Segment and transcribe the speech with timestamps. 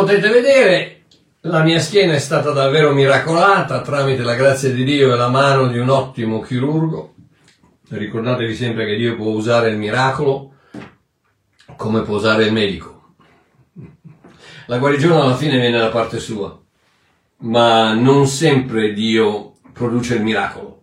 [0.00, 1.02] potete vedere,
[1.40, 5.68] la mia schiena è stata davvero miracolata tramite la grazia di Dio e la mano
[5.68, 7.14] di un ottimo chirurgo.
[7.90, 10.54] Ricordatevi sempre che Dio può usare il miracolo
[11.76, 13.14] come può usare il medico.
[14.66, 16.58] La guarigione alla fine viene da parte sua,
[17.38, 20.82] ma non sempre Dio produce il miracolo.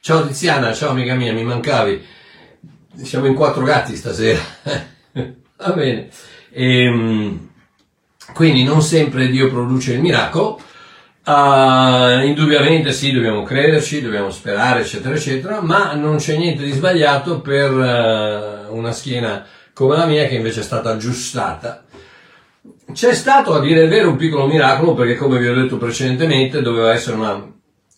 [0.00, 2.04] Ciao Tiziana, ciao amica mia, mi mancavi.
[2.96, 4.40] Siamo in quattro gatti stasera.
[5.12, 6.08] Va bene.
[6.50, 7.50] Ehm,
[8.32, 10.60] quindi non sempre Dio produce il miracolo.
[11.24, 17.40] Uh, indubbiamente sì, dobbiamo crederci, dobbiamo sperare, eccetera, eccetera, ma non c'è niente di sbagliato
[17.40, 21.84] per uh, una schiena come la mia che invece è stata aggiustata.
[22.92, 26.60] C'è stato, a dire il vero, un piccolo miracolo perché, come vi ho detto precedentemente,
[26.60, 27.52] doveva essere una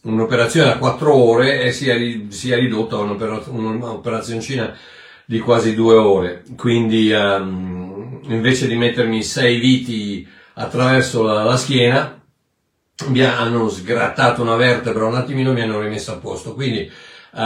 [0.05, 4.77] un'operazione a 4 ore e si è, si è ridotta a un'operazioncina
[5.25, 6.43] di quasi 2 ore.
[6.57, 7.84] Quindi um,
[8.29, 12.21] invece di mettermi 6 viti attraverso la, la schiena,
[13.07, 16.55] mi hanno sgrattato una vertebra un attimino e mi hanno rimesso a posto.
[16.55, 16.91] Quindi,
[17.33, 17.37] uh,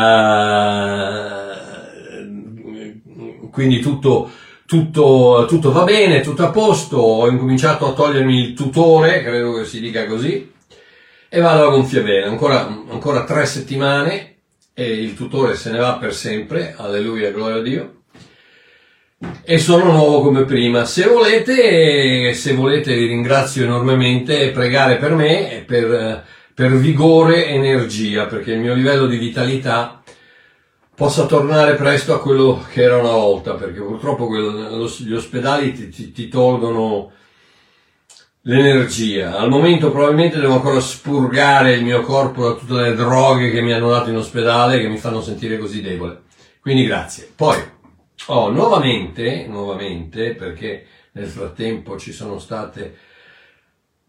[3.51, 4.31] quindi tutto,
[4.67, 6.98] tutto, tutto va bene, tutto a posto.
[6.98, 10.57] Ho incominciato a togliermi il tutore, credo che si dica così
[11.31, 14.37] e vado a gonfia bene, ancora, ancora tre settimane
[14.73, 17.98] e il tutore se ne va per sempre, alleluia, gloria a Dio.
[19.42, 20.84] E sono nuovo come prima.
[20.84, 26.24] Se volete, se volete vi ringrazio enormemente, pregare per me, per,
[26.55, 30.02] per vigore e energia, perché il mio livello di vitalità
[30.95, 36.12] possa tornare presto a quello che era una volta, perché purtroppo gli ospedali ti, ti,
[36.12, 37.12] ti tolgono
[38.42, 39.36] l'energia.
[39.36, 43.73] Al momento probabilmente devo ancora spurgare il mio corpo da tutte le droghe che mi
[43.73, 46.23] hanno dato in ospedale che mi fanno sentire così debole.
[46.61, 47.30] Quindi grazie.
[47.34, 47.57] Poi,
[48.27, 53.06] oh, nuovamente, nuovamente, perché nel frattempo ci sono state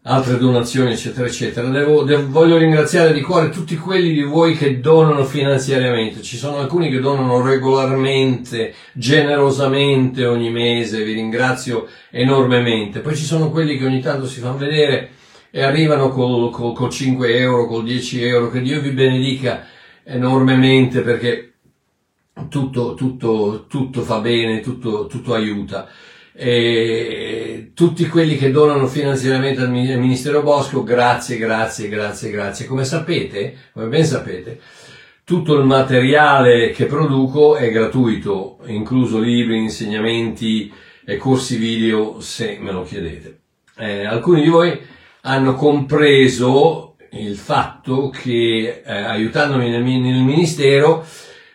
[0.02, 1.68] altre donazioni, eccetera, eccetera.
[1.68, 6.22] Devo, devo, voglio ringraziare di cuore tutti quelli di voi che donano finanziariamente.
[6.22, 13.00] Ci sono alcuni che donano regolarmente, generosamente ogni mese, vi ringrazio enormemente.
[13.00, 15.10] Poi ci sono quelli che ogni tanto si fanno vedere
[15.50, 18.50] e arrivano col, col, col 5 euro, col 10 euro.
[18.50, 19.66] Che Dio vi benedica
[20.04, 21.49] enormemente perché
[22.48, 25.88] tutto, tutto, tutto fa bene, tutto, tutto aiuta
[26.32, 32.66] e tutti quelli che donano finanziariamente al Ministero Bosco, grazie, grazie, grazie, grazie.
[32.66, 34.58] Come sapete, come ben sapete,
[35.24, 40.72] tutto il materiale che produco è gratuito, incluso libri, insegnamenti
[41.04, 43.38] e corsi video se me lo chiedete.
[43.76, 44.78] Eh, alcuni di voi
[45.22, 51.04] hanno compreso il fatto che eh, aiutandomi nel, nel ministero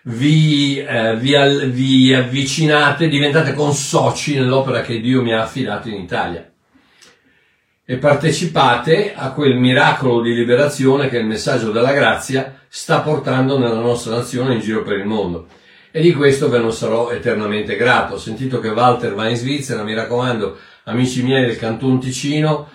[0.07, 1.33] vi, eh, vi,
[1.69, 6.49] vi avvicinate, diventate consoci nell'opera che Dio mi ha affidato in Italia
[7.87, 13.79] e partecipate a quel miracolo di liberazione che il messaggio della grazia sta portando nella
[13.79, 15.47] nostra nazione in giro per il mondo.
[15.91, 18.15] E di questo ve ne sarò eternamente grato.
[18.15, 22.67] Ho sentito che Walter va in Svizzera, mi raccomando, amici miei del Canton Ticino,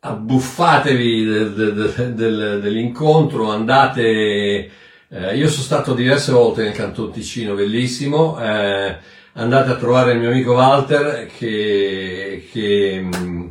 [0.00, 4.70] abbuffatevi del, del, del, dell'incontro, andate
[5.12, 8.40] eh, io sono stato diverse volte nel Canton Ticino, bellissimo.
[8.40, 8.96] Eh,
[9.32, 13.48] andate a trovare il mio amico Walter che, che, mm,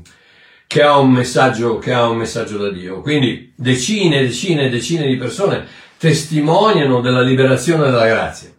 [0.65, 3.01] che, ha un messaggio, che ha un messaggio da Dio.
[3.01, 5.65] Quindi decine, decine, decine di persone
[5.97, 8.49] testimoniano della liberazione della grazia.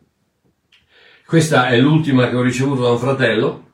[1.25, 3.69] Questa è l'ultima che ho ricevuto da un fratello,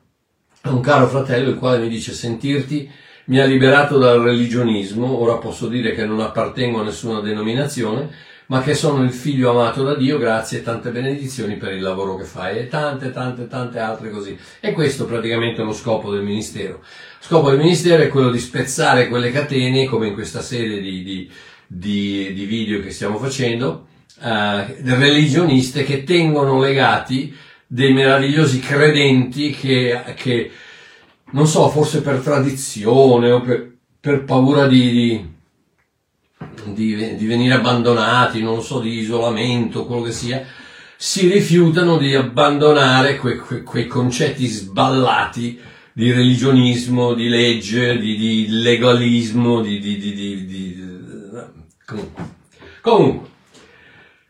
[0.63, 2.89] un caro fratello, il quale mi dice sentirti
[3.25, 8.09] mi ha liberato dal religionismo, ora posso dire che non appartengo a nessuna denominazione,
[8.47, 12.15] ma che sono il figlio amato da Dio, grazie e tante benedizioni per il lavoro
[12.15, 14.37] che fai e tante, tante, tante altre così.
[14.59, 16.77] E questo praticamente è lo scopo del ministero.
[16.77, 16.83] Lo
[17.19, 21.29] scopo del ministero è quello di spezzare quelle catene, come in questa serie di, di,
[21.67, 23.87] di, di video che stiamo facendo,
[24.21, 27.35] eh, religioniste che tengono legati
[27.67, 30.51] dei meravigliosi credenti che, che
[31.31, 35.35] non so, forse per tradizione o per, per paura di,
[36.65, 40.45] di di, venire abbandonati, non so, di isolamento, quello che sia,
[40.95, 45.59] si rifiutano di abbandonare que, que, quei concetti sballati
[45.93, 50.83] di religionismo, di legge, di, di legalismo, di, di,
[51.85, 52.23] comunque.
[52.81, 53.27] comunque.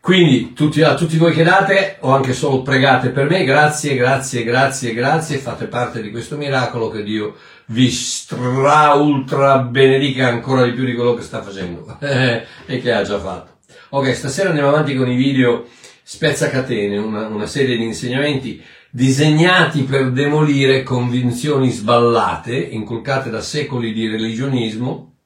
[0.00, 4.42] Quindi tutti, a tutti voi che date o anche solo pregate per me, grazie, grazie,
[4.42, 7.34] grazie, grazie, fate parte di questo miracolo che Dio
[7.70, 13.02] vi stra ultra benedica ancora di più di quello che sta facendo e che ha
[13.02, 13.56] già fatto.
[13.90, 15.66] Ok, stasera andiamo avanti con i video
[16.02, 24.08] spezzacatene, una, una serie di insegnamenti disegnati per demolire convinzioni sballate, inculcate da secoli di
[24.08, 25.16] religionismo,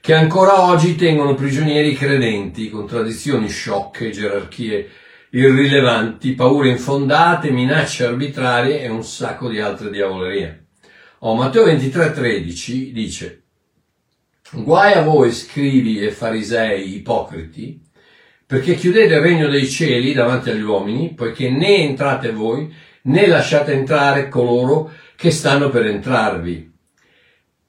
[0.00, 4.88] che ancora oggi tengono prigionieri credenti con tradizioni sciocche, gerarchie
[5.30, 10.67] irrilevanti, paure infondate, minacce arbitrarie e un sacco di altre diavolerie.
[11.20, 13.42] Oh, Matteo 23,13 dice
[14.52, 17.82] Guai a voi scrivi e farisei ipocriti,
[18.46, 22.72] perché chiudete il regno dei cieli davanti agli uomini, poiché né entrate voi,
[23.02, 26.72] né lasciate entrare coloro che stanno per entrarvi.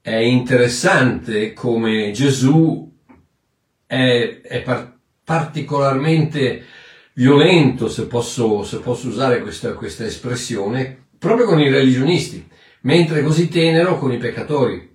[0.00, 2.88] È interessante come Gesù
[3.84, 6.64] è, è par- particolarmente
[7.14, 12.48] violento, se posso, se posso usare questa, questa espressione, proprio con i religionisti,
[12.82, 14.88] mentre così tenero con i peccatori.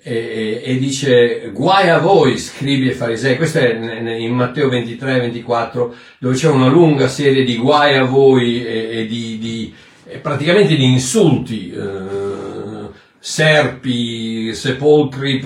[0.00, 5.18] E, e, e, dice guai a voi scribi e farisei questo è in Matteo 23
[5.18, 9.74] 24 dove c'è una lunga serie di guai a voi e, e di, di
[10.22, 15.40] praticamente di insulti eh, serpi sepolcri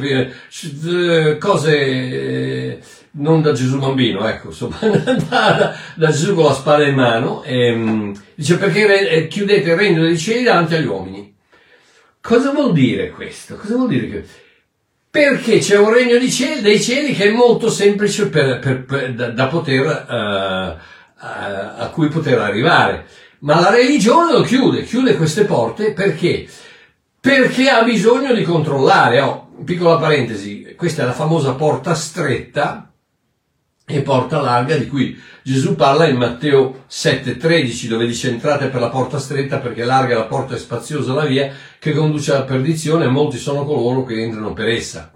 [1.39, 2.79] cose eh,
[3.15, 4.79] non da Gesù bambino, ecco, insomma,
[5.29, 9.77] da, da, Gesù con la spada in mano, e, ehm, dice perché eh, chiudete il
[9.77, 11.32] regno dei cieli davanti agli uomini.
[12.23, 13.57] Cosa vuol dire questo?
[13.57, 14.25] Cosa vuol dire che...
[15.11, 19.29] Perché c'è un regno cieli, dei cieli che è molto semplice per, per, per, da,
[19.31, 23.07] da, poter, uh, uh, a cui poter arrivare.
[23.41, 26.47] Ma la religione lo chiude, chiude queste porte perché?
[27.21, 29.21] Perché ha bisogno di controllare.
[29.21, 32.92] Oh, piccola parentesi, questa è la famosa porta stretta
[33.93, 38.89] e porta larga di cui Gesù parla in Matteo 7,13 dove dice entrate per la
[38.89, 43.09] porta stretta perché larga la porta e spaziosa la via che conduce alla perdizione e
[43.09, 45.11] molti sono coloro che entrano per essa.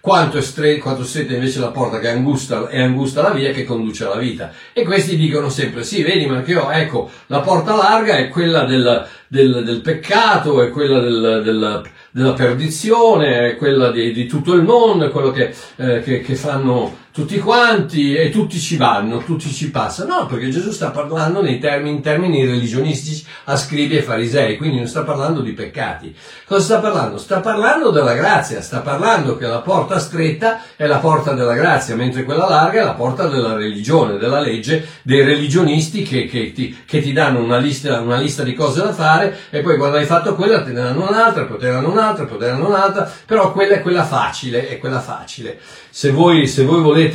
[0.00, 3.52] Quanto è, stretta, quanto stretta invece la porta che è angusta, è angusta la via
[3.52, 4.50] che conduce alla vita.
[4.72, 8.64] E questi dicono sempre, sì, vedi, ma che io, ecco, la porta larga è quella
[8.64, 11.82] del, del, del peccato, è quella del, del
[12.12, 16.96] della perdizione, quella di, di, tutto il mondo, è quello che, eh, che, che, fanno
[17.20, 20.20] tutti quanti e tutti ci vanno, tutti ci passano.
[20.20, 24.78] No, perché Gesù sta parlando nei termini, in termini religionistici a scribi e farisei, quindi
[24.78, 26.16] non sta parlando di peccati.
[26.46, 27.18] Cosa sta parlando?
[27.18, 31.94] Sta parlando della grazia, sta parlando che la porta stretta è la porta della grazia,
[31.94, 36.74] mentre quella larga è la porta della religione, della legge, dei religionisti che, che, ti,
[36.86, 40.06] che ti, danno una lista, una lista, di cose da fare e poi quando hai
[40.06, 42.68] fatto quella te ne danno un'altra, poi te ne danno un'altra, poi te ne danno
[42.68, 45.58] un'altra, però quella è quella facile, è quella facile.
[45.90, 47.09] Se voi, se voi volete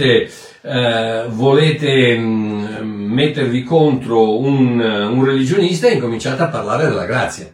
[1.29, 7.47] Volete mh, mm, mettervi contro un, un, religionista, incominciate a parlare della grazia.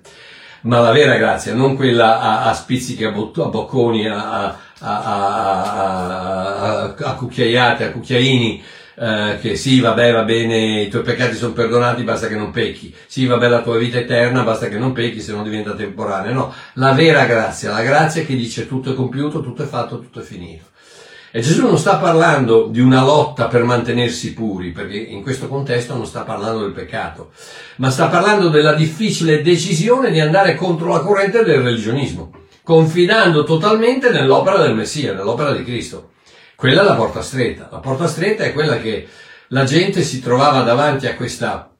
[0.61, 5.35] Ma la vera grazia, non quella a, a spizzichi, a, bot- a bocconi, a, a,
[6.95, 8.63] a, cucchiaiate, a cucchiaini,
[8.93, 12.93] Uh, che sì, vabbè, va bene, i tuoi peccati sono perdonati, basta che non pecchi.
[13.07, 16.31] Sì, vabbè, la tua vita è eterna, basta che non pecchi, se non diventa temporanea.
[16.33, 20.19] No, la vera grazia, la grazia che dice tutto è compiuto, tutto è fatto, tutto
[20.19, 20.65] è finito.
[21.33, 25.95] E Gesù non sta parlando di una lotta per mantenersi puri, perché in questo contesto
[25.95, 27.31] non sta parlando del peccato,
[27.77, 32.31] ma sta parlando della difficile decisione di andare contro la corrente del religionismo,
[32.63, 36.11] confidando totalmente nell'opera del Messia, nell'opera di Cristo.
[36.57, 37.69] Quella è la porta stretta.
[37.71, 39.07] La porta stretta è quella che
[39.47, 41.71] la gente si trovava davanti a questa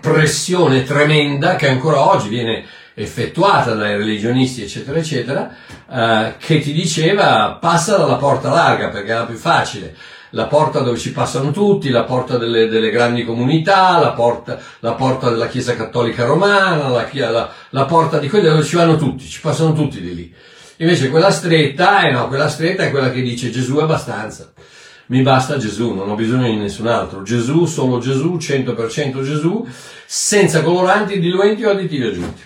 [0.00, 2.64] pressione tremenda che ancora oggi viene
[2.98, 5.54] effettuata dai religionisti, eccetera, eccetera,
[5.90, 9.94] eh, che ti diceva passa dalla porta larga perché la più facile.
[10.30, 14.94] La porta dove ci passano tutti, la porta delle, delle grandi comunità, la porta, la
[14.94, 19.24] porta, della Chiesa Cattolica Romana, la, la, la porta di quelle dove ci vanno tutti,
[19.26, 20.34] ci passano tutti di lì.
[20.78, 24.52] Invece quella stretta, eh no, quella stretta è quella che dice Gesù è abbastanza.
[25.06, 27.22] Mi basta Gesù, non ho bisogno di nessun altro.
[27.22, 29.66] Gesù, solo Gesù, 100% Gesù,
[30.04, 32.42] senza coloranti, diluenti o additivi aggiunti.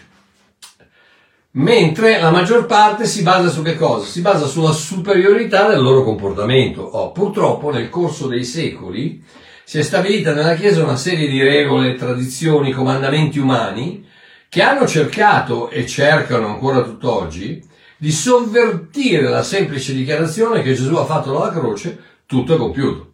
[1.53, 4.07] Mentre la maggior parte si basa su che cosa?
[4.07, 6.83] Si basa sulla superiorità del loro comportamento.
[6.83, 9.21] Oh, purtroppo nel corso dei secoli
[9.65, 14.07] si è stabilita nella Chiesa una serie di regole, tradizioni, comandamenti umani
[14.49, 17.61] che hanno cercato e cercano ancora tutt'oggi
[17.97, 23.13] di sovvertire la semplice dichiarazione che Gesù ha fatto dalla croce, tutto è compiuto.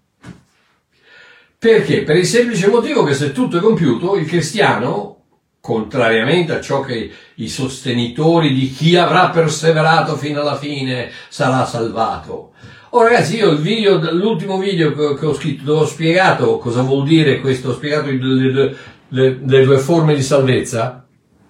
[1.59, 2.03] Perché?
[2.03, 5.16] Per il semplice motivo che se tutto è compiuto, il cristiano
[5.67, 12.53] contrariamente a ciò che i sostenitori di chi avrà perseverato fino alla fine sarà salvato.
[12.91, 17.05] Oh ragazzi, io il video, l'ultimo video che ho scritto, dove ho spiegato cosa vuol
[17.05, 18.77] dire questo, ho spiegato le, le,
[19.09, 21.06] le, le due forme di salvezza,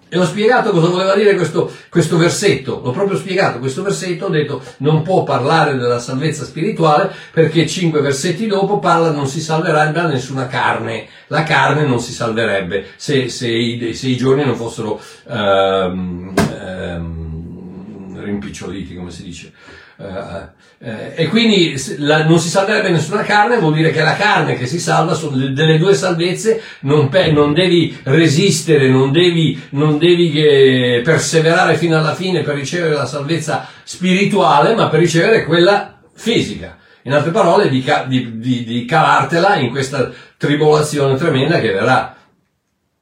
[0.09, 4.29] E ho spiegato cosa voleva dire questo, questo versetto, l'ho proprio spiegato questo versetto, ho
[4.29, 9.85] detto non può parlare della salvezza spirituale perché cinque versetti dopo parla non si salverà
[9.87, 14.55] da nessuna carne, la carne non si salverebbe se, se, i, se i, giorni non
[14.55, 14.97] fossero
[15.27, 19.51] ehm, ehm, rimpiccioliti, come si dice.
[19.97, 20.47] Uh,
[20.79, 24.67] eh, e quindi la, non si salverebbe nessuna carne, vuol dire che la carne che
[24.67, 31.01] si salva sono delle due salvezze, non, pe, non devi resistere, non devi, non devi
[31.03, 36.77] perseverare fino alla fine per ricevere la salvezza spirituale, ma per ricevere quella fisica.
[37.03, 42.15] In altre parole, di, di, di, di cavartela in questa tribolazione tremenda che verrà.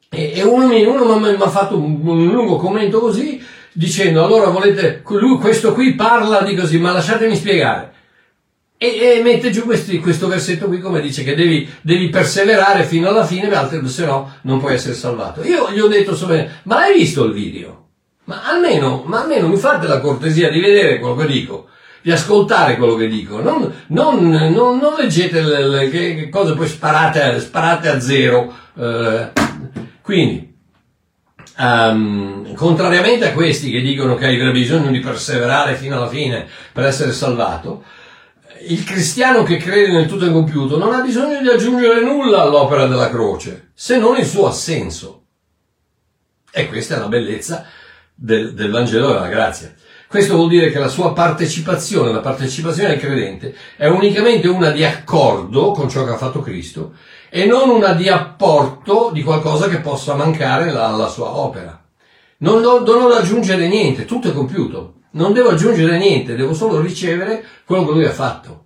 [0.10, 3.44] E, e uno, uno mi ha fatto un, un lungo commento così,
[3.76, 7.92] dicendo allora volete, lui, questo qui parla di così, ma lasciatemi spiegare.
[8.78, 13.10] E, e mette giù questi, questo versetto qui come dice che devi, devi perseverare fino
[13.10, 13.50] alla fine,
[13.86, 15.44] se no non puoi essere salvato.
[15.44, 16.18] Io gli ho detto,
[16.64, 17.88] ma l'hai visto il video?
[18.26, 21.68] Ma almeno, ma almeno mi fate la cortesia di vedere quello che dico,
[22.02, 26.68] di ascoltare quello che dico, non, non, non, non leggete le, le, che cose poi
[26.68, 28.54] sparate, sparate a zero.
[28.78, 29.32] Eh,
[30.02, 30.55] quindi,
[31.58, 36.84] Um, contrariamente a questi che dicono che hai bisogno di perseverare fino alla fine per
[36.84, 37.84] essere salvato,
[38.68, 43.10] il cristiano che crede nel tutto incompiuto non ha bisogno di aggiungere nulla all'opera della
[43.10, 45.24] croce, se non il suo assenso.
[46.52, 47.66] E questa è la bellezza
[48.14, 49.74] del, del Vangelo della grazia.
[50.08, 54.84] Questo vuol dire che la sua partecipazione, la partecipazione del credente, è unicamente una di
[54.84, 56.94] accordo con ciò che ha fatto Cristo
[57.30, 61.84] e non una di apporto di qualcosa che possa mancare alla sua opera.
[62.38, 64.94] Non, non, non devo aggiungere niente, tutto è compiuto.
[65.12, 68.66] Non devo aggiungere niente, devo solo ricevere quello che lui ha fatto.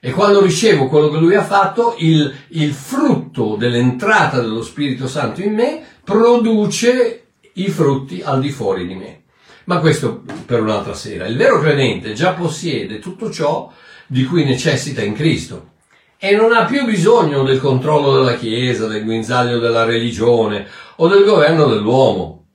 [0.00, 5.42] E quando ricevo quello che lui ha fatto, il, il frutto dell'entrata dello Spirito Santo
[5.42, 9.22] in me produce i frutti al di fuori di me.
[9.68, 11.26] Ma questo per un'altra sera.
[11.26, 13.70] Il vero credente già possiede tutto ciò
[14.06, 15.72] di cui necessita in Cristo
[16.16, 21.22] e non ha più bisogno del controllo della Chiesa, del guinzaglio della religione o del
[21.22, 22.46] governo dell'uomo.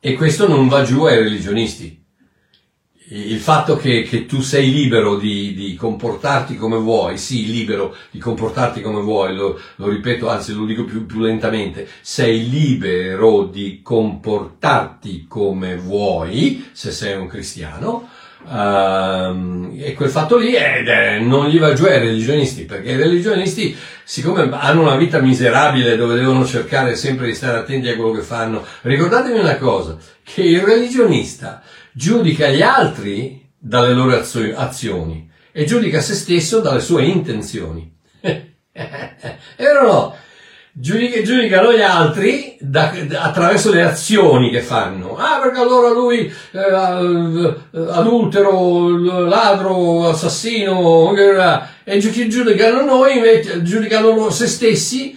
[0.00, 2.03] E questo non va giù ai religionisti.
[3.16, 8.18] Il fatto che, che tu sei libero di, di, comportarti come vuoi, sì, libero di
[8.18, 13.82] comportarti come vuoi, lo, lo ripeto, anzi lo dico più, più lentamente, sei libero di
[13.84, 18.08] comportarti come vuoi, se sei un cristiano,
[18.46, 22.96] Uh, e quel fatto lì è, è, non gli va giù ai religionisti, perché i
[22.96, 28.12] religionisti, siccome hanno una vita miserabile dove devono cercare sempre di stare attenti a quello
[28.12, 31.62] che fanno, ricordatevi una cosa, che il religionista
[31.94, 37.90] giudica gli altri dalle loro azioni e giudica se stesso dalle sue intenzioni.
[38.20, 38.46] è
[39.56, 40.16] vero o no?
[40.76, 45.16] giudica, giudicano gli altri da, da, attraverso le azioni che fanno.
[45.16, 51.12] Ah, perché allora lui eh, adultero, ladro, assassino,
[51.84, 55.16] e giudicano noi, invece, giudicano se stessi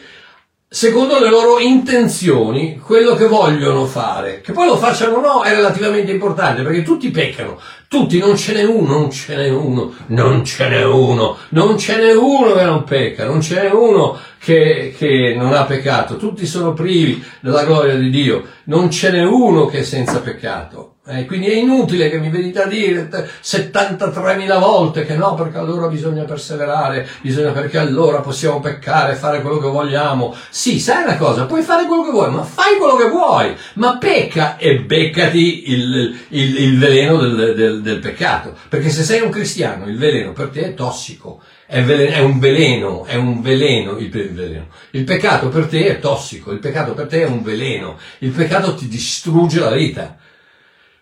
[0.69, 4.41] secondo le loro intenzioni, quello che vogliono fare.
[4.41, 8.53] Che poi lo facciano o no è relativamente importante, perché tutti peccano, tutti, non ce
[8.53, 12.63] n'è uno, non ce n'è uno, non ce n'è uno, non ce n'è uno che
[12.63, 17.63] non pecca, non ce n'è uno che, che non ha peccato, tutti sono privi della
[17.63, 20.96] gloria di Dio, non ce n'è uno che è senza peccato.
[21.09, 25.87] Eh, quindi è inutile che mi venite a dire 73.000 volte che no, perché allora
[25.87, 30.35] bisogna perseverare, bisogna perché allora possiamo peccare, fare quello che vogliamo.
[30.49, 33.97] Sì, sai una cosa, puoi fare quello che vuoi, ma fai quello che vuoi, ma
[33.97, 38.53] pecca e beccati il, il, il veleno del, del, del, peccato.
[38.67, 42.37] Perché se sei un cristiano, il veleno per te è tossico, è, veleno, è un
[42.37, 44.67] veleno, è un veleno il, il veleno.
[44.91, 48.75] Il peccato per te è tossico, il peccato per te è un veleno, il peccato
[48.75, 50.17] ti distrugge la vita.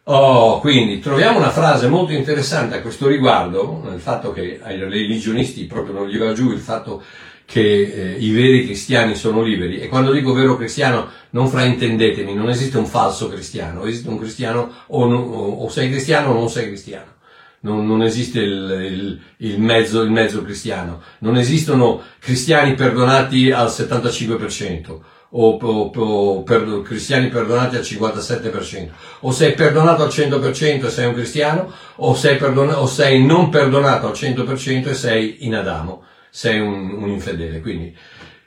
[0.07, 5.65] Oh, quindi troviamo una frase molto interessante a questo riguardo, nel fatto che ai religionisti
[5.65, 7.01] proprio non gli va giù il fatto
[7.43, 9.79] che eh, i veri cristiani sono liberi.
[9.79, 14.71] E quando dico vero cristiano, non fraintendetemi, non esiste un falso cristiano, esiste un cristiano
[14.87, 17.13] o, no, o sei cristiano o non sei cristiano.
[17.61, 21.01] Non, non esiste il, il, il, mezzo, il mezzo cristiano.
[21.19, 28.89] Non esistono cristiani perdonati al 75% o, o, o per, cristiani perdonati al 57%,
[29.21, 33.49] o sei perdonato al 100% e sei un cristiano, o sei, perdona, o sei non
[33.49, 37.59] perdonato al 100% e sei in Adamo, sei un, un infedele.
[37.61, 37.95] Quindi,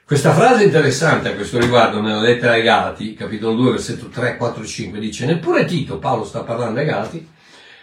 [0.09, 4.65] questa frase interessante a questo riguardo nella lettera ai Galati, capitolo 2, versetto 3, 4
[4.65, 7.29] 5, dice, neppure Tito, Paolo sta parlando ai Galati,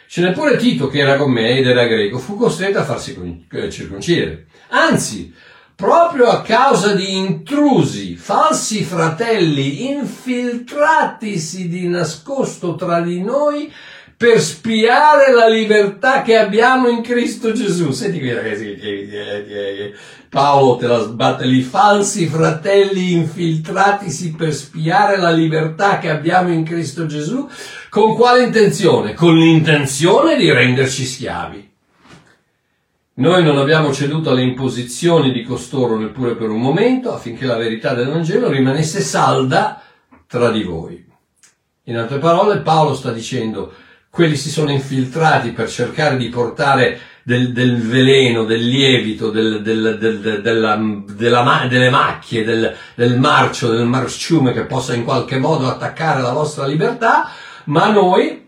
[0.08, 4.46] c'è neppure Tito che era con me ed era greco, fu costretto a farsi circoncidere.
[4.70, 5.32] Anzi,
[5.76, 13.70] proprio a causa di intrusi, falsi fratelli, infiltratisi di nascosto tra di noi
[14.16, 17.90] per spiare la libertà che abbiamo in Cristo Gesù.
[17.90, 18.74] Senti qui ragazzi,
[20.30, 26.64] Paolo te la sbatte lì, falsi fratelli infiltratisi per spiare la libertà che abbiamo in
[26.64, 27.46] Cristo Gesù.
[27.90, 29.12] Con quale intenzione?
[29.12, 31.74] Con l'intenzione di renderci schiavi.
[33.18, 37.94] Noi non abbiamo ceduto alle imposizioni di costoro neppure per un momento affinché la verità
[37.94, 39.80] del Vangelo rimanesse salda
[40.26, 41.02] tra di voi.
[41.84, 43.72] In altre parole, Paolo sta dicendo,
[44.10, 49.96] quelli si sono infiltrati per cercare di portare del, del veleno, del lievito, del, del,
[50.42, 56.32] della, della, delle macchie, del, marcio, del marciume che possa in qualche modo attaccare la
[56.32, 57.30] vostra libertà,
[57.64, 58.45] ma noi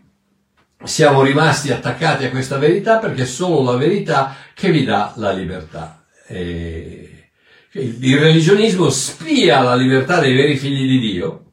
[0.84, 5.32] siamo rimasti attaccati a questa verità perché è solo la verità che vi dà la
[5.32, 6.04] libertà.
[6.26, 7.30] E
[7.72, 11.52] il religionismo spia la libertà dei veri figli di Dio,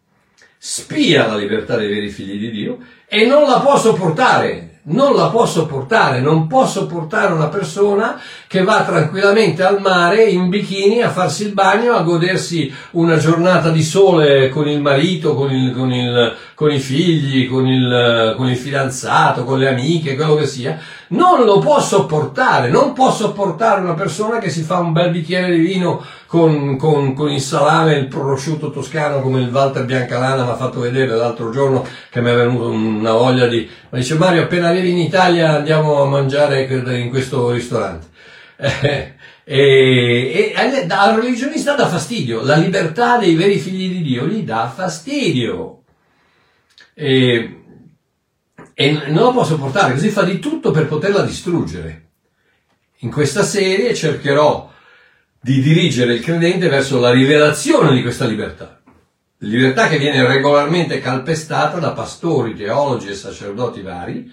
[0.58, 5.30] spia la libertà dei veri figli di Dio e non la può sopportare non la
[5.30, 11.10] può sopportare, non può sopportare una persona che va tranquillamente al mare in bikini a
[11.10, 15.92] farsi il bagno, a godersi una giornata di sole con il marito, con, il, con,
[15.92, 20.78] il, con i figli, con il, con il fidanzato, con le amiche, quello che sia,
[21.10, 25.52] non lo può sopportare, non può sopportare una persona che si fa un bel bicchiere
[25.52, 30.44] di vino con, con, con il salame e il prosciutto toscano come il Walter Biancalana
[30.44, 33.70] mi ha fatto vedere l'altro giorno che mi è venuto una voglia di...
[33.90, 38.08] Ma dice Mario appena arrivi in Italia andiamo a mangiare in questo ristorante.
[38.58, 44.72] e, e al religionista dà fastidio, la libertà dei veri figli di Dio gli dà
[44.74, 45.82] fastidio.
[46.94, 47.65] E,
[48.78, 52.10] e non la può sopportare, così fa di tutto per poterla distruggere.
[53.00, 54.70] In questa serie cercherò
[55.40, 58.82] di dirigere il credente verso la rivelazione di questa libertà.
[59.40, 64.30] Libertà che viene regolarmente calpestata da pastori, teologi e sacerdoti vari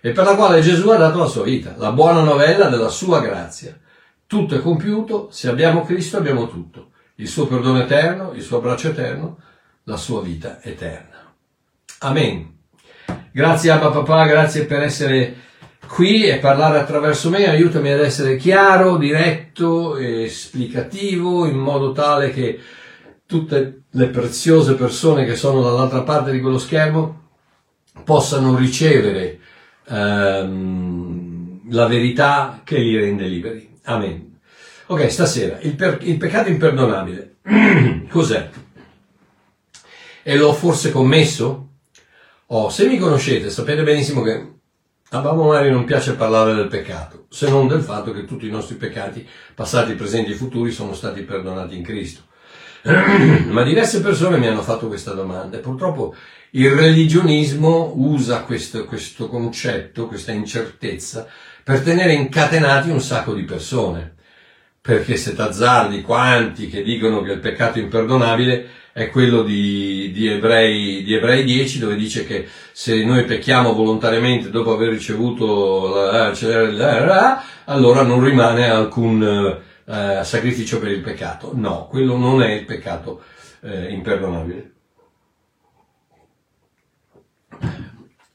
[0.00, 3.20] e per la quale Gesù ha dato la sua vita, la buona novella della sua
[3.20, 3.78] grazia.
[4.26, 8.88] Tutto è compiuto, se abbiamo Cristo abbiamo tutto, il suo perdono eterno, il suo abbraccio
[8.88, 9.38] eterno,
[9.84, 11.34] la sua vita eterna.
[12.00, 12.57] Amen.
[13.38, 15.32] Grazie Abba Papà, grazie per essere
[15.86, 22.58] qui e parlare attraverso me, aiutami ad essere chiaro, diretto, esplicativo, in modo tale che
[23.26, 27.28] tutte le preziose persone che sono dall'altra parte di quello schermo
[28.02, 29.38] possano ricevere
[29.86, 33.70] ehm, la verità che li rende liberi.
[33.84, 34.36] Amen.
[34.86, 37.36] Ok, stasera, il, per, il peccato imperdonabile.
[38.10, 38.50] Cos'è?
[40.24, 41.67] E l'ho forse commesso?
[42.50, 44.52] Oh, se mi conoscete sapete benissimo che
[45.10, 48.50] a Babbo Mario non piace parlare del peccato, se non del fatto che tutti i
[48.50, 52.22] nostri peccati, passati, presenti e futuri, sono stati perdonati in Cristo.
[52.84, 56.14] Ma diverse persone mi hanno fatto questa domanda e purtroppo
[56.52, 61.26] il religionismo usa questo, questo concetto, questa incertezza,
[61.62, 64.14] per tenere incatenati un sacco di persone.
[64.80, 70.26] Perché se t'azzardi quanti che dicono che il peccato è imperdonabile, è quello di, di,
[70.26, 76.32] Ebrei, di Ebrei 10 dove dice che se noi pecchiamo volontariamente dopo aver ricevuto la,
[76.40, 81.52] la, la, allora non rimane alcun eh, sacrificio per il peccato.
[81.54, 83.22] No, quello non è il peccato
[83.60, 84.72] eh, imperdonabile.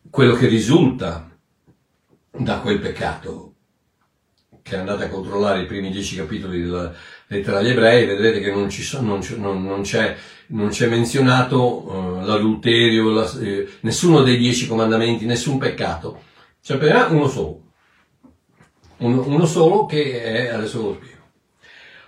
[0.09, 1.29] Quello che risulta
[2.31, 3.52] da quel peccato,
[4.63, 6.91] che andate a controllare i primi dieci capitoli della
[7.27, 10.15] lettera agli ebrei, vedrete che non, ci sono, non, non c'è
[10.47, 16.21] non c'è menzionato uh, l'adulterio, la, eh, nessuno dei dieci comandamenti, nessun peccato.
[16.61, 17.61] C'è appena uno solo.
[18.97, 21.21] Uno, uno solo che è, adesso lo spiego.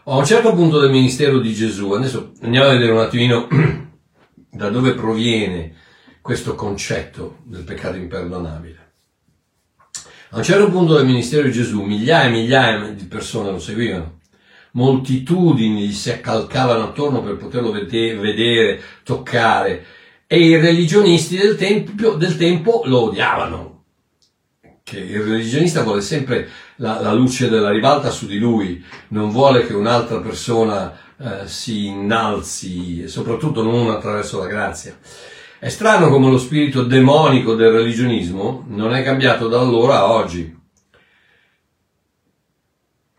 [0.06, 3.48] A un certo punto del ministero di Gesù, adesso andiamo a vedere un attimino
[4.52, 5.74] da dove proviene
[6.22, 8.85] questo concetto del peccato imperdonabile.
[10.36, 14.19] A un certo punto del ministero di Gesù migliaia e migliaia di persone lo seguivano
[14.71, 19.86] moltitudini si accalcavano attorno per poterlo vedere, toccare,
[20.28, 23.84] e i religionisti del tempo, del tempo lo odiavano.
[24.84, 29.65] Che il religionista vuole sempre la, la, luce della ribalta su di lui, non vuole
[29.65, 34.98] che un'altra persona eh, si innalzi, soprattutto non attraverso la grazia.
[35.58, 40.63] È strano come lo spirito demonico del religionismo non è cambiato da allora a oggi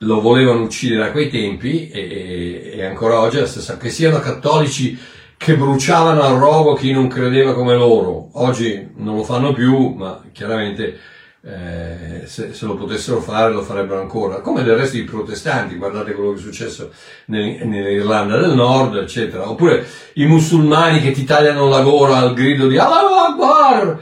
[0.00, 4.18] lo volevano uccidere a quei tempi e, e ancora oggi è la stessa, che siano
[4.18, 4.98] cattolici
[5.36, 8.28] che bruciavano al rogo chi non credeva come loro.
[8.32, 10.98] Oggi non lo fanno più, ma chiaramente
[11.46, 16.12] eh, se, se, lo potessero fare lo farebbero ancora, come del resto i protestanti, guardate
[16.12, 16.90] quello che è successo
[17.26, 22.66] nel, nell'Irlanda del Nord, eccetera, oppure i musulmani che ti tagliano la gola al grido
[22.66, 24.00] di Allah Akbar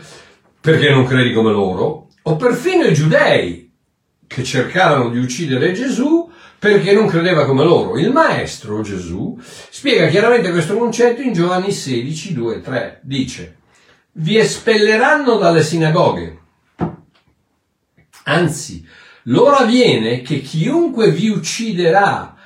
[0.59, 3.71] perché non credi come loro, o perfino i giudei
[4.27, 7.99] che cercarono di uccidere Gesù perché non credeva come loro.
[7.99, 13.01] Il maestro Gesù spiega chiaramente questo concetto in Giovanni 16, 2, 3.
[13.03, 13.57] Dice,
[14.13, 16.39] vi espelleranno dalle sinagoghe
[18.25, 18.87] Anzi,
[19.25, 22.37] l'ora viene che chiunque vi ucciderà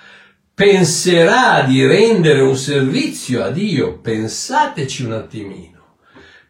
[0.55, 3.99] penserà di rendere un servizio a Dio.
[3.99, 5.97] Pensateci un attimino.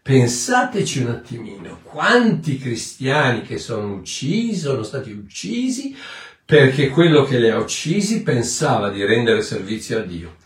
[0.00, 1.80] Pensateci un attimino.
[1.82, 5.94] Quanti cristiani che sono uccisi, sono stati uccisi
[6.42, 10.36] perché quello che li ha uccisi pensava di rendere servizio a Dio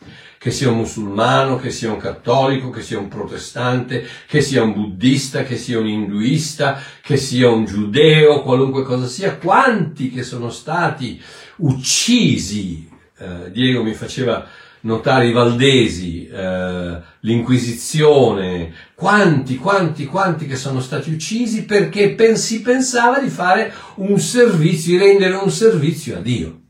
[0.42, 4.72] che sia un musulmano, che sia un cattolico, che sia un protestante, che sia un
[4.72, 10.50] buddista, che sia un induista, che sia un giudeo, qualunque cosa sia, quanti che sono
[10.50, 11.22] stati
[11.58, 14.44] uccisi, eh, Diego mi faceva
[14.80, 23.20] notare i valdesi, eh, l'Inquisizione, quanti, quanti, quanti che sono stati uccisi perché si pensava
[23.20, 26.60] di fare un servizio, di rendere un servizio a Dio.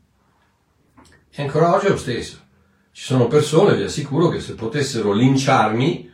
[1.31, 2.42] E ancora oggi è lo stesso.
[2.95, 6.11] Ci sono persone, vi assicuro, che se potessero linciarmi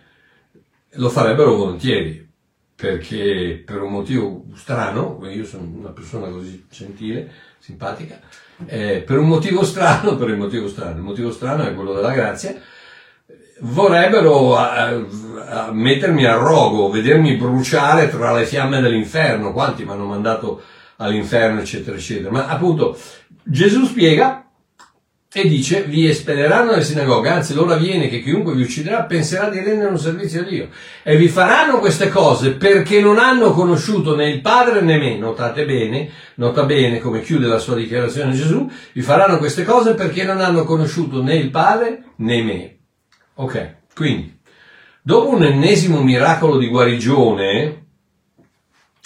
[0.92, 2.26] lo farebbero volentieri,
[2.74, 8.22] perché per un motivo strano, io sono una persona così gentile, simpatica,
[8.66, 12.14] eh, per un motivo strano, per il motivo strano, il motivo strano è quello della
[12.14, 12.56] grazia,
[13.60, 20.06] vorrebbero a, a mettermi a rogo, vedermi bruciare tra le fiamme dell'inferno, quanti mi hanno
[20.06, 20.62] mandato
[20.96, 22.32] all'inferno, eccetera, eccetera.
[22.32, 22.98] Ma appunto
[23.44, 24.49] Gesù spiega
[25.32, 29.60] e dice vi espelleranno dalle sinagoghe, anzi l'ora viene che chiunque vi ucciderà penserà di
[29.60, 30.70] rendere un servizio a Dio
[31.04, 35.66] e vi faranno queste cose perché non hanno conosciuto né il Padre né me, notate
[35.66, 40.42] bene, nota bene come chiude la sua dichiarazione Gesù, vi faranno queste cose perché non
[40.42, 42.78] hanno conosciuto né il Padre né me.
[43.36, 44.36] Ok, quindi,
[45.00, 47.86] dopo un ennesimo miracolo di guarigione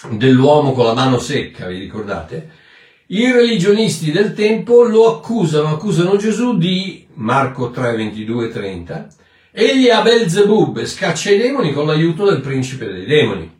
[0.08, 2.62] dell'uomo con la mano secca, vi ricordate?
[3.08, 9.08] I religionisti del tempo lo accusano, accusano Gesù di Marco 3, 22, 30.
[9.50, 13.52] Egli ha Belzebub, scaccia i demoni con l'aiuto del principe dei demoni.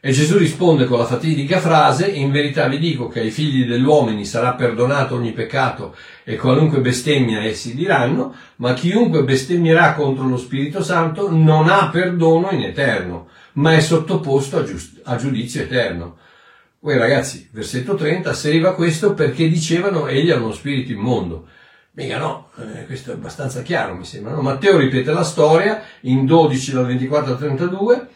[0.00, 3.84] E Gesù risponde con la fatidica frase, in verità vi dico che ai figli degli
[3.84, 10.38] uomini sarà perdonato ogni peccato e qualunque bestemmia essi diranno, ma chiunque bestemmierà contro lo
[10.38, 16.16] Spirito Santo non ha perdono in eterno, ma è sottoposto a, giust- a giudizio eterno.
[16.84, 21.46] Poi ragazzi, versetto 30, asseriva questo perché dicevano egli ha uno spirito immondo.
[21.92, 24.34] Mica no, eh, questo è abbastanza chiaro mi sembra.
[24.34, 24.42] No?
[24.42, 28.08] Matteo ripete la storia in 12 dal 24 al 32,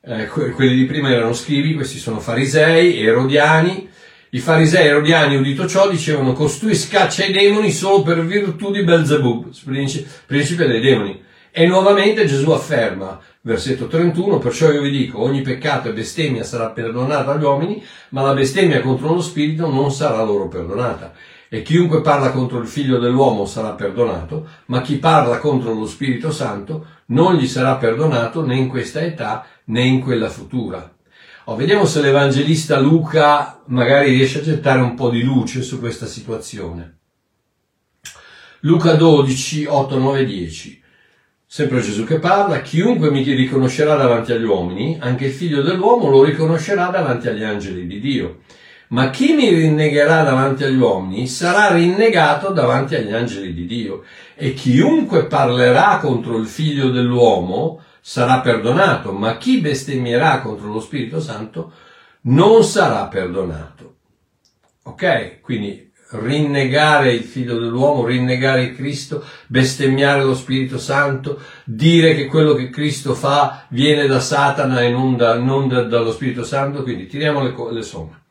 [0.00, 3.88] eh, que- quelli di prima erano scrivi, questi sono farisei, erodiani.
[4.30, 8.82] I farisei e erodiani, udito ciò, dicevano costui scaccia i demoni solo per virtù di
[8.82, 9.52] Belzebub,
[10.26, 11.22] principe dei demoni.
[11.52, 16.70] E nuovamente Gesù afferma, versetto 31, perciò io vi dico, ogni peccato e bestemmia sarà
[16.70, 21.12] perdonata agli uomini, ma la bestemmia contro lo spirito non sarà loro perdonata.
[21.50, 26.30] E chiunque parla contro il figlio dell'uomo sarà perdonato, ma chi parla contro lo Spirito
[26.30, 30.94] Santo non gli sarà perdonato né in questa età né in quella futura.
[31.44, 36.04] Oh, vediamo se l'Evangelista Luca magari riesce a gettare un po' di luce su questa
[36.04, 36.98] situazione.
[38.60, 40.77] Luca 12, 8, 9, 10.
[41.50, 46.22] Sempre Gesù che parla, chiunque mi riconoscerà davanti agli uomini, anche il figlio dell'uomo lo
[46.22, 48.40] riconoscerà davanti agli angeli di Dio.
[48.88, 54.04] Ma chi mi rinnegherà davanti agli uomini sarà rinnegato davanti agli angeli di Dio.
[54.34, 61.18] E chiunque parlerà contro il figlio dell'uomo sarà perdonato, ma chi bestemmierà contro lo Spirito
[61.18, 61.72] Santo
[62.24, 63.94] non sarà perdonato.
[64.82, 65.40] Ok?
[65.40, 72.70] Quindi rinnegare il figlio dell'uomo, rinnegare Cristo, bestemmiare lo Spirito Santo, dire che quello che
[72.70, 77.42] Cristo fa viene da Satana e non, da, non da, dallo Spirito Santo, quindi tiriamo
[77.42, 78.22] le, le somme.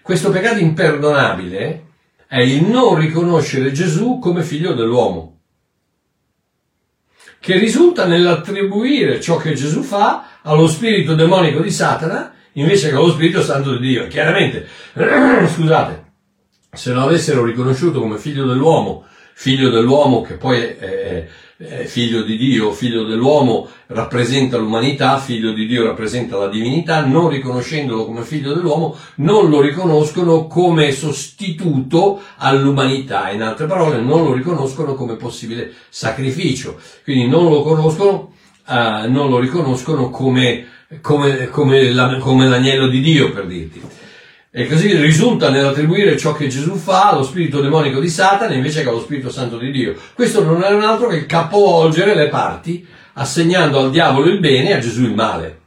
[0.00, 1.84] Questo peccato imperdonabile
[2.26, 5.40] è il non riconoscere Gesù come figlio dell'uomo,
[7.38, 13.10] che risulta nell'attribuire ciò che Gesù fa allo spirito demonico di Satana invece che allo
[13.10, 14.06] Spirito Santo di Dio.
[14.06, 14.66] Chiaramente,
[15.54, 16.05] scusate,
[16.76, 22.36] se lo avessero riconosciuto come figlio dell'uomo, figlio dell'uomo che poi è, è, figlio di
[22.36, 28.52] Dio, figlio dell'uomo rappresenta l'umanità, figlio di Dio rappresenta la divinità, non riconoscendolo come figlio
[28.52, 35.72] dell'uomo, non lo riconoscono come sostituto all'umanità, in altre parole non lo riconoscono come possibile
[35.88, 38.32] sacrificio, quindi non lo conoscono,
[38.66, 40.66] uh, non lo riconoscono come,
[41.00, 43.82] come, come, la, come l'agnello di Dio per dirti.
[44.58, 48.88] E così risulta nell'attribuire ciò che Gesù fa allo spirito demonico di Satana invece che
[48.88, 49.94] allo Spirito Santo di Dio.
[50.14, 54.72] Questo non è un altro che capovolgere le parti, assegnando al diavolo il bene e
[54.72, 55.60] a Gesù il male.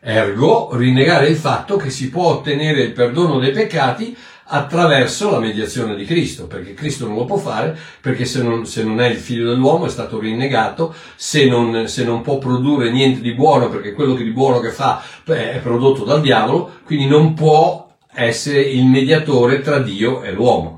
[0.00, 4.16] Ergo, rinnegare il fatto che si può ottenere il perdono dei peccati
[4.50, 8.82] attraverso la mediazione di Cristo, perché Cristo non lo può fare, perché se non, se
[8.82, 13.20] non è il figlio dell'uomo è stato rinnegato, se non, se non, può produrre niente
[13.20, 17.34] di buono, perché quello che di buono che fa è prodotto dal diavolo, quindi non
[17.34, 20.76] può essere il mediatore tra Dio e l'uomo.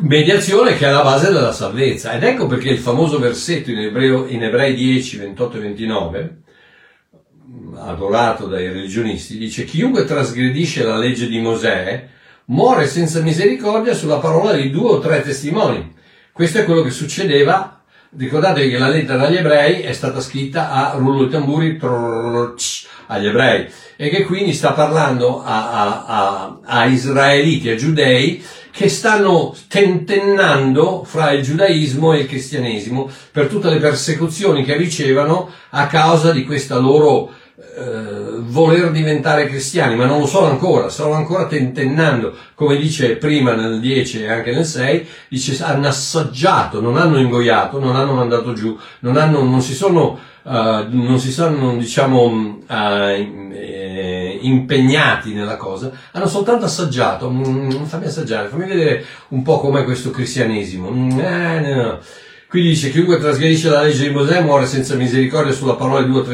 [0.00, 2.12] Mediazione che è la base della salvezza.
[2.12, 6.36] Ed ecco perché il famoso versetto in, Ebreo, in Ebrei 10, 28 e 29,
[7.76, 12.14] adorato dai religionisti, dice chiunque trasgredisce la legge di Mosè
[12.46, 15.94] muore senza misericordia sulla parola di due o tre testimoni.
[16.32, 17.80] Questo è quello che succedeva.
[18.16, 21.78] Ricordatevi che la lettera agli ebrei è stata scritta a rullo di tamburi
[23.08, 28.88] agli ebrei e che quindi sta parlando a, a, a, a israeliti, a giudei che
[28.88, 35.86] stanno tentennando fra il giudaismo e il cristianesimo per tutte le persecuzioni che ricevono a
[35.86, 41.46] causa di questa loro eh, voler diventare cristiani, ma non lo sono ancora, stanno ancora
[41.46, 47.18] tentennando, come dice prima nel 10 e anche nel 6, dice hanno assaggiato, non hanno
[47.18, 50.50] ingoiato, non hanno mandato giù, non, hanno, non si sono, uh,
[50.90, 52.24] non si sono diciamo,
[52.68, 53.46] uh,
[54.42, 60.10] impegnati nella cosa, hanno soltanto assaggiato, mm, fammi assaggiare, fammi vedere un po' com'è questo
[60.10, 60.90] cristianesimo.
[60.90, 61.98] Mm, eh, no, no.
[62.48, 66.20] Quindi dice chiunque trasgredisce la legge di Mosè muore senza misericordia sulla parola di due
[66.20, 66.24] o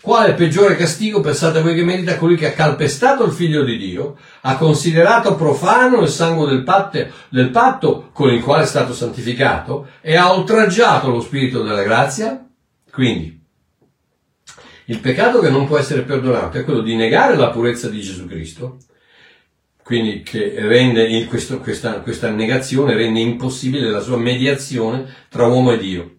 [0.00, 4.16] quale peggiore castigo pensate voi che merita colui che ha calpestato il figlio di Dio,
[4.42, 9.88] ha considerato profano il sangue del patto, del patto con il quale è stato santificato
[10.00, 12.46] e ha oltraggiato lo spirito della grazia?
[12.92, 13.38] Quindi,
[14.86, 18.26] il peccato che non può essere perdonato è quello di negare la purezza di Gesù
[18.26, 18.78] Cristo,
[19.82, 25.78] quindi che rende questo, questa, questa negazione rende impossibile la sua mediazione tra uomo e
[25.78, 26.12] Dio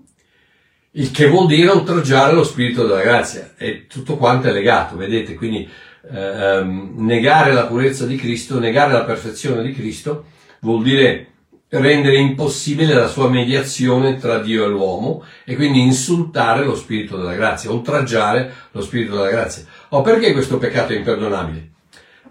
[0.91, 5.36] il che vuol dire oltraggiare lo spirito della grazia e tutto quanto è legato, vedete,
[5.36, 5.69] quindi
[6.12, 10.25] eh, negare la purezza di Cristo, negare la perfezione di Cristo
[10.62, 11.28] vuol dire
[11.69, 17.36] rendere impossibile la sua mediazione tra Dio e l'uomo e quindi insultare lo spirito della
[17.36, 19.65] grazia, oltraggiare lo spirito della grazia.
[19.89, 21.69] Oh, perché questo peccato è imperdonabile?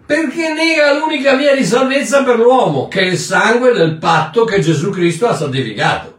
[0.05, 4.59] Perché nega l'unica via di salvezza per l'uomo, che è il sangue del patto che
[4.59, 6.18] Gesù Cristo ha santificato.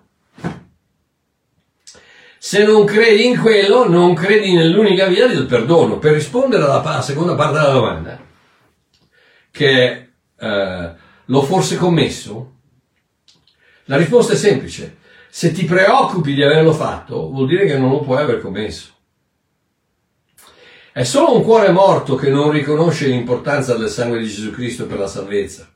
[2.50, 6.00] Se non credi in quello, non credi nell'unica via del perdono.
[6.00, 8.20] Per rispondere alla seconda parte della domanda,
[9.52, 10.90] che eh,
[11.26, 12.54] l'ho forse commesso,
[13.84, 14.96] la risposta è semplice.
[15.28, 18.94] Se ti preoccupi di averlo fatto, vuol dire che non lo puoi aver commesso.
[20.92, 24.98] È solo un cuore morto che non riconosce l'importanza del sangue di Gesù Cristo per
[24.98, 25.70] la salvezza,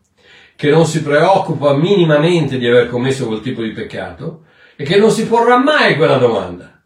[0.57, 5.11] che non si preoccupa minimamente di aver commesso quel tipo di peccato, e che non
[5.11, 6.83] si porrà mai quella domanda,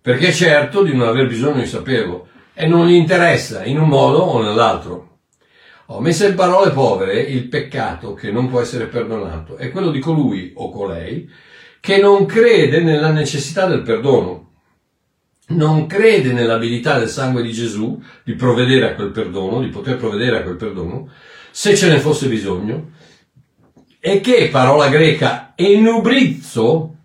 [0.00, 2.28] perché è certo di non aver bisogno di saperlo.
[2.54, 5.18] E non gli interessa in un modo o nell'altro.
[5.86, 9.56] Ho messo in parole povere il peccato che non può essere perdonato.
[9.56, 11.30] È quello di colui o colei
[11.80, 14.50] che non crede nella necessità del perdono,
[15.50, 20.38] non crede nell'abilità del sangue di Gesù di provvedere a quel perdono, di poter provvedere
[20.38, 21.08] a quel perdono,
[21.50, 22.90] se ce ne fosse bisogno,
[24.00, 26.97] e che, parola greca, enubrizzo,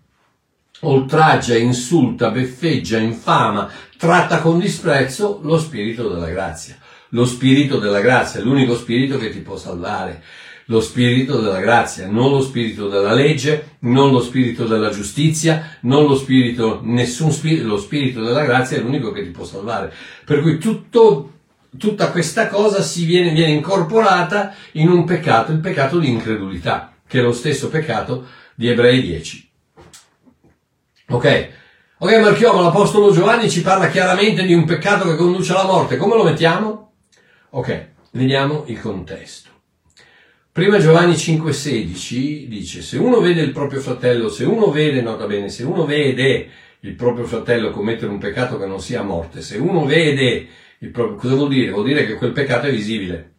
[0.80, 6.76] oltraggia, insulta, beffeggia, infama, tratta con disprezzo lo spirito della grazia.
[7.10, 10.22] Lo spirito della grazia è l'unico spirito che ti può salvare.
[10.66, 16.06] Lo spirito della grazia, non lo spirito della legge, non lo spirito della giustizia, non
[16.06, 19.92] lo spirito, nessun spirito, lo spirito della grazia è l'unico che ti può salvare.
[20.24, 21.32] Per cui tutto,
[21.78, 27.18] tutta questa cosa si viene, viene incorporata in un peccato, il peccato di incredulità, che
[27.18, 29.52] è lo stesso peccato di Ebrei 10.
[31.08, 31.48] Ok?
[31.98, 35.96] Ok, Marchiò, l'Apostolo Giovanni ci parla chiaramente di un peccato che conduce alla morte.
[35.96, 36.92] Come lo mettiamo?
[37.50, 39.50] Ok, vediamo il contesto.
[40.50, 45.48] Prima Giovanni 5,16 dice: Se uno vede il proprio fratello, se uno vede, nota bene,
[45.48, 46.48] se uno vede
[46.80, 50.46] il proprio fratello commettere un peccato che non sia morte, se uno vede
[50.78, 51.70] il proprio, cosa vuol dire?
[51.70, 53.34] Vuol dire che quel peccato è visibile.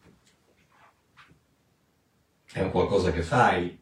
[2.52, 3.78] È un qualcosa che fai.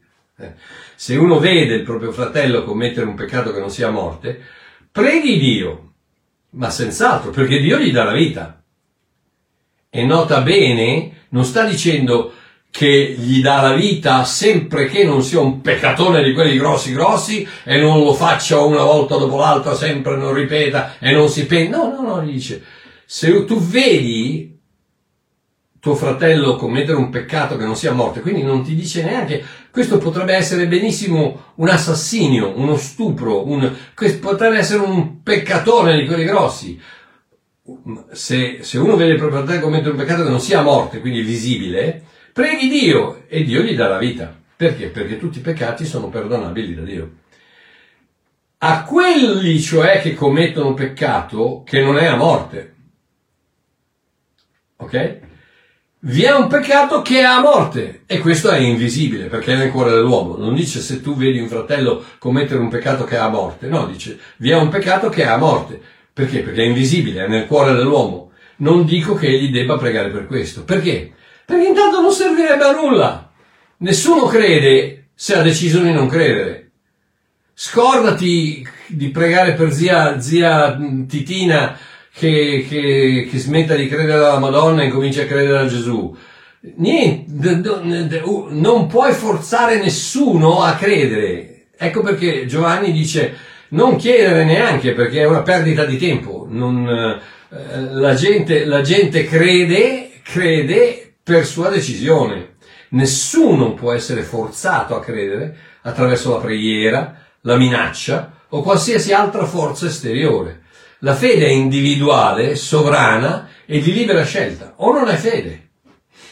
[0.95, 4.41] Se uno vede il proprio fratello commettere un peccato che non sia morte,
[4.91, 5.93] preghi Dio,
[6.51, 8.61] ma senz'altro, perché Dio gli dà la vita.
[9.89, 12.33] E nota bene, non sta dicendo
[12.69, 17.47] che gli dà la vita sempre che non sia un peccatone di quelli grossi grossi
[17.63, 21.77] e non lo faccia una volta dopo l'altra, sempre non ripeta e non si penta.
[21.77, 22.61] No, no, no, gli dice,
[23.05, 24.54] se tu vedi
[25.85, 29.99] tuo fratello commettere un peccato che non sia morte, quindi non ti dice neanche, questo
[29.99, 33.71] potrebbe essere benissimo un assassinio, uno stupro, un,
[34.19, 36.81] potrebbe essere un peccatore di quelli grossi.
[38.13, 41.21] Se, se uno vede il proprio fratello commettere un peccato che non sia morte, quindi
[41.21, 42.01] visibile,
[42.33, 44.35] preghi Dio e Dio gli dà la vita.
[44.55, 44.87] Perché?
[44.87, 47.11] Perché tutti i peccati sono perdonabili da Dio.
[48.57, 52.73] A quelli cioè che commettono peccato che non è a morte.
[54.77, 55.33] Ok?
[56.07, 59.71] Vi è un peccato che è a morte e questo è invisibile perché è nel
[59.71, 60.37] cuore dell'uomo.
[60.37, 63.87] Non dice se tu vedi un fratello commettere un peccato che è a morte, no,
[63.87, 65.81] dice vi è un peccato che è a morte.
[66.13, 66.41] Perché?
[66.41, 68.33] Perché è invisibile, è nel cuore dell'uomo.
[68.57, 70.63] Non dico che egli debba pregare per questo.
[70.63, 71.11] Perché?
[71.43, 73.31] Perché intanto non servirebbe a nulla.
[73.77, 76.69] Nessuno crede se ha deciso di non credere.
[77.51, 81.75] Scordati di pregare per zia, zia Titina
[82.17, 86.15] che, che, che smetta di credere alla Madonna e comincia a credere a Gesù.
[86.77, 87.61] Niente,
[88.49, 91.67] non puoi forzare nessuno a credere.
[91.77, 93.35] Ecco perché Giovanni dice
[93.69, 96.47] non chiedere neanche perché è una perdita di tempo.
[96.49, 102.53] Non, eh, la, gente, la gente crede, crede per sua decisione.
[102.89, 109.87] Nessuno può essere forzato a credere attraverso la preghiera, la minaccia o qualsiasi altra forza
[109.87, 110.61] esteriore.
[110.99, 114.73] La fede è individuale, sovrana e di libera scelta.
[114.77, 115.69] O non è fede.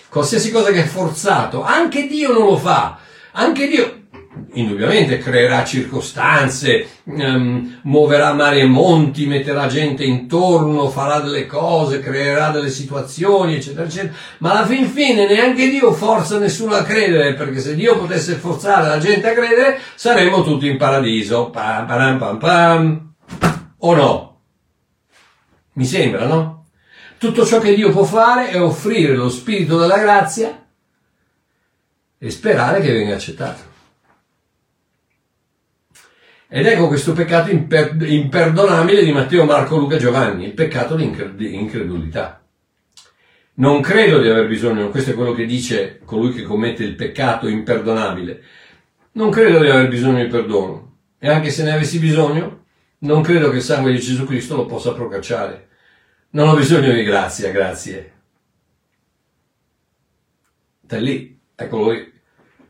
[0.10, 3.00] Qualsiasi cosa che è forzato, anche Dio non lo fa.
[3.32, 4.04] Anche Dio,
[4.54, 12.50] indubbiamente creerà circostanze, um, muoverà mari e monti, metterà gente intorno, farà delle cose, creerà
[12.50, 14.14] delle situazioni, eccetera, eccetera.
[14.40, 18.88] Ma alla fin fine neanche Dio forza nessuno a credere, perché se Dio potesse forzare
[18.88, 21.50] la gente a credere, saremmo tutti in paradiso.
[21.50, 23.14] Pam, pam, pam, pam.
[23.80, 24.33] O no?
[25.74, 26.66] Mi sembra, no?
[27.18, 30.66] Tutto ciò che Dio può fare è offrire lo spirito della grazia
[32.18, 33.72] e sperare che venga accettato.
[36.48, 42.46] Ed ecco questo peccato imper- imperdonabile di Matteo, Marco, Luca, Giovanni, il peccato di incredulità.
[43.56, 47.48] Non credo di aver bisogno, questo è quello che dice colui che commette il peccato
[47.48, 48.44] imperdonabile,
[49.14, 50.98] non credo di aver bisogno di perdono.
[51.20, 52.63] E anche se ne avessi bisogno,
[53.04, 55.70] non credo che il sangue di Gesù Cristo lo possa procacciare.
[56.32, 58.12] Non ho bisogno di grazia, grazie.
[60.80, 62.12] Da lì, eccolo lì.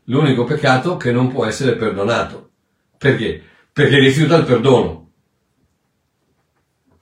[0.04, 2.50] L'unico peccato che non può essere perdonato.
[2.98, 3.42] Perché?
[3.72, 5.10] Perché rifiuta il perdono.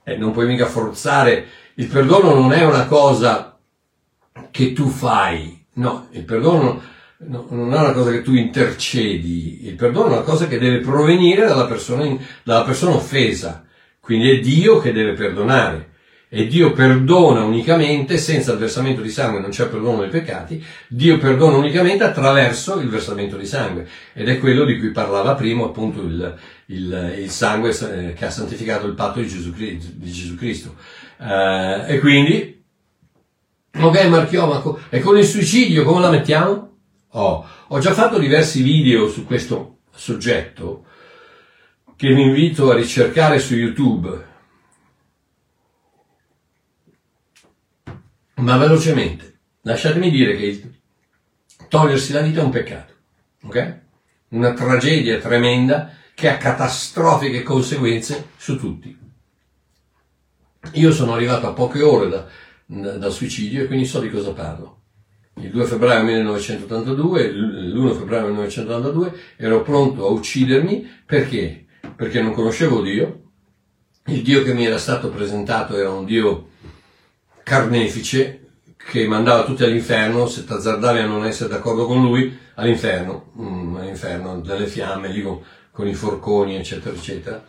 [0.05, 1.47] E non puoi mica forzare.
[1.75, 3.59] Il perdono non è una cosa
[4.51, 5.67] che tu fai.
[5.75, 6.83] No, il perdono
[7.27, 10.79] no, non è una cosa che tu intercedi, il perdono è una cosa che deve
[10.79, 13.65] provenire dalla persona, in, dalla persona offesa,
[14.01, 15.91] quindi è Dio che deve perdonare.
[16.35, 21.19] E Dio perdona unicamente, senza il versamento di sangue non c'è perdono dei peccati, Dio
[21.19, 23.87] perdona unicamente attraverso il versamento di sangue.
[24.15, 26.35] Ed è quello di cui parlava prima, appunto, il,
[26.67, 30.75] il, il sangue eh, che ha santificato il patto di Gesù, di Gesù Cristo.
[31.19, 32.65] Uh, e quindi,
[33.79, 36.72] ok Marchiomaco, e con il suicidio come la mettiamo?
[37.15, 40.87] Oh, ho già fatto diversi video su questo soggetto
[41.95, 44.31] che vi invito a ricercare su YouTube.
[48.37, 50.81] Ma velocemente, lasciatemi dire che
[51.69, 52.95] togliersi la vita è un peccato,
[53.43, 53.81] ok?
[54.29, 58.99] Una tragedia tremenda che ha catastrofiche conseguenze su tutti.
[60.73, 64.82] Io sono arrivato a poche ore da, dal suicidio e quindi so di cosa parlo
[65.37, 71.65] il 2 febbraio 1982, l'1 febbraio 1982, ero pronto a uccidermi perché?
[71.97, 73.21] Perché non conoscevo Dio,
[74.07, 76.49] il Dio che mi era stato presentato era un Dio
[77.43, 78.39] carnefice
[78.77, 84.43] che mandava tutti all'inferno, se t'azzardavi a non essere d'accordo con lui, all'inferno, mm, all'inferno,
[84.45, 85.41] nelle fiamme, lì con,
[85.71, 87.45] con i forconi, eccetera, eccetera.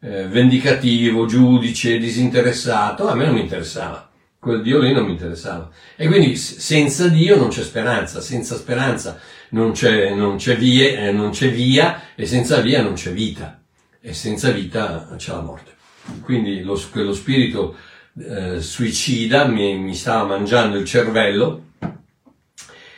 [0.00, 4.12] Eh, vendicativo, giudice, disinteressato, a me non mi interessava
[4.44, 5.70] quel Dio lì non mi interessava.
[5.96, 9.18] E quindi senza Dio non c'è speranza, senza speranza
[9.50, 13.62] non c'è, non c'è, via, eh, non c'è via e senza via non c'è vita
[14.00, 15.72] e senza vita c'è la morte.
[16.20, 17.74] Quindi lo, quello spirito
[18.18, 21.62] eh, suicida mi, mi, stava mangiando il cervello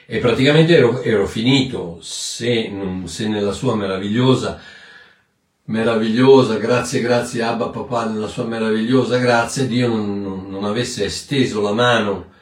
[0.04, 2.72] e praticamente ero, ero finito se,
[3.04, 4.60] se nella sua meravigliosa
[5.66, 11.72] meravigliosa, grazie, grazie Abba Papà nella sua meravigliosa grazia, Dio non, non, avesse esteso la
[11.72, 12.32] mano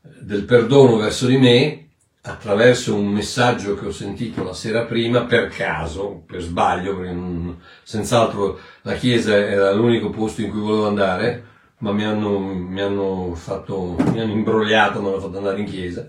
[0.00, 1.88] del perdono verso di me
[2.22, 7.60] attraverso un messaggio che ho sentito la sera prima per caso, per sbaglio, perché non,
[7.82, 11.44] senz'altro la chiesa era l'unico posto in cui volevo andare,
[11.78, 16.08] ma mi hanno, mi hanno fatto, mi hanno imbrogliato, mi hanno fatto andare in chiesa,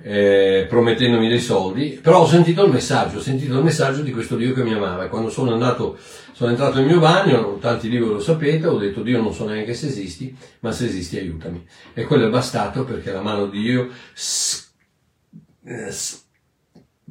[0.00, 4.36] eh, promettendomi dei soldi, però ho sentito il messaggio, ho sentito il messaggio di questo
[4.36, 5.98] Dio che mi amava e quando sono andato,
[6.32, 9.46] sono entrato nel mio bagno, tanti di voi lo sapete, ho detto Dio non so
[9.46, 11.66] neanche se esisti, ma se esisti aiutami.
[11.94, 13.88] E quello è bastato perché la mano di Dio
[15.64, 15.94] eh,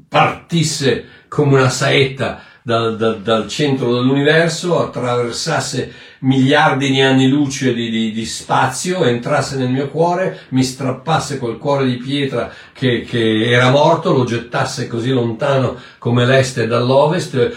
[0.07, 5.89] partisse come una saetta dal, dal, dal, centro dell'universo, attraversasse
[6.19, 11.59] miliardi di anni luce di, di, di, spazio, entrasse nel mio cuore, mi strappasse quel
[11.59, 17.55] cuore di pietra che, che era morto, lo gettasse così lontano come l'est dall'ovest,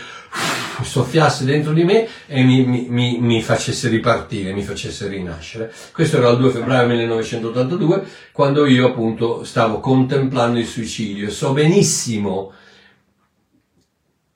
[0.81, 5.73] soffiasse dentro di me e mi, mi, mi, facesse ripartire, mi facesse rinascere.
[5.93, 11.53] Questo era il 2 febbraio 1982, quando io appunto stavo contemplando il suicidio e so
[11.53, 12.53] benissimo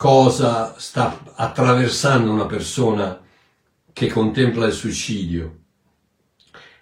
[0.05, 3.23] cosa sta attraversando una persona
[3.91, 5.61] che contempla il suicidio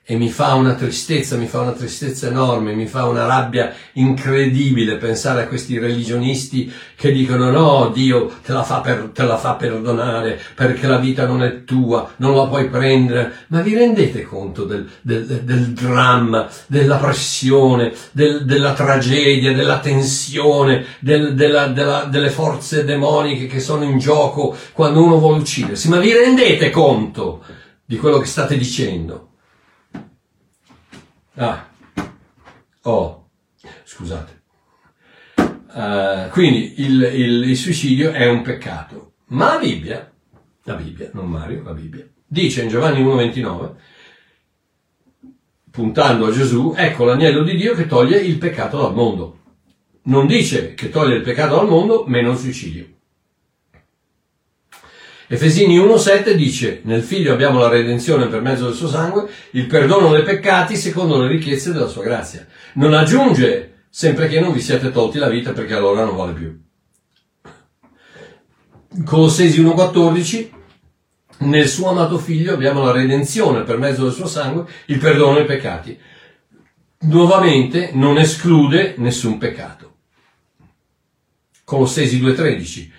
[0.05, 4.97] e mi fa una tristezza, mi fa una tristezza enorme, mi fa una rabbia incredibile
[4.97, 9.55] pensare a questi religionisti che dicono no, Dio te la fa, per, te la fa
[9.55, 13.33] perdonare perché la vita non è tua, non la puoi prendere.
[13.49, 20.85] Ma vi rendete conto del, del, del dramma, della pressione, del, della tragedia, della tensione,
[20.99, 25.89] della, della, delle forze demoniche che sono in gioco quando uno vuole uccidersi?
[25.89, 27.45] Ma vi rendete conto
[27.85, 29.29] di quello che state dicendo?
[31.35, 31.67] Ah,
[32.83, 33.31] oh,
[33.85, 34.41] scusate.
[35.37, 40.13] Uh, quindi il, il, il, suicidio è un peccato, ma la Bibbia,
[40.65, 43.71] la Bibbia, non Mario, la Bibbia, dice in Giovanni 1,29,
[45.71, 49.39] puntando a Gesù, ecco l'agnello di Dio che toglie il peccato dal mondo.
[50.03, 52.87] Non dice che toglie il peccato dal mondo, meno il suicidio.
[55.33, 60.11] Efesini 1.7 dice, nel figlio abbiamo la redenzione per mezzo del suo sangue, il perdono
[60.11, 62.47] dei peccati secondo le ricchezze della sua grazia.
[62.75, 66.61] Non aggiunge, sempre che non vi siate tolti la vita perché allora non vale più.
[69.07, 70.51] Colossesi 1.14,
[71.39, 75.47] nel suo amato figlio abbiamo la redenzione per mezzo del suo sangue, il perdono dei
[75.47, 75.99] peccati.
[77.05, 79.95] Nuovamente non esclude nessun peccato.
[81.65, 82.91] Colossesi 2.13,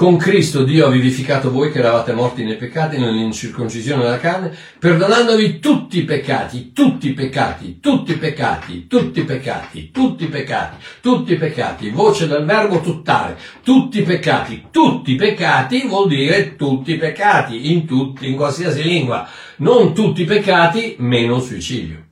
[0.00, 5.58] con Cristo Dio ha vivificato voi che eravate morti nei peccati, nell'incirconcisione della carne, perdonandovi
[5.58, 10.76] tutti i peccati, tutti i peccati, tutti i peccati, tutti i peccati, tutti i peccati,
[11.02, 16.56] tutti i peccati, voce del verbo tuttare, tutti i peccati, tutti i peccati vuol dire
[16.56, 22.09] tutti i peccati, in tutti, in qualsiasi lingua, non tutti i peccati, meno il suicidio.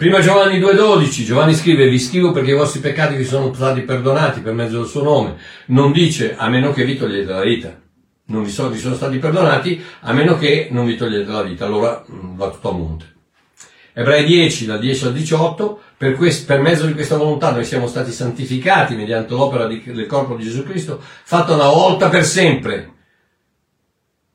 [0.00, 4.40] Prima Giovanni 2,12, Giovanni scrive, vi scrivo perché i vostri peccati vi sono stati perdonati
[4.40, 5.36] per mezzo del suo nome.
[5.66, 7.78] Non dice, a meno che vi togliete la vita.
[8.28, 11.66] Non vi sono, vi sono stati perdonati, a meno che non vi togliete la vita.
[11.66, 13.14] Allora mm, va tutto a monte.
[13.92, 17.86] Ebrei 10, da 10 al 18, per, quest, per, mezzo di questa volontà noi siamo
[17.86, 22.90] stati santificati mediante l'opera di, del corpo di Gesù Cristo, fatta una volta per sempre.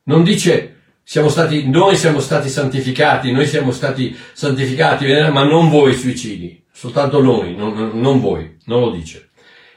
[0.03, 0.75] Non dice
[1.08, 7.22] siamo stati, noi siamo stati santificati, noi siamo stati santificati, ma non voi suicidi, soltanto
[7.22, 9.25] noi, non, non voi, non lo dice.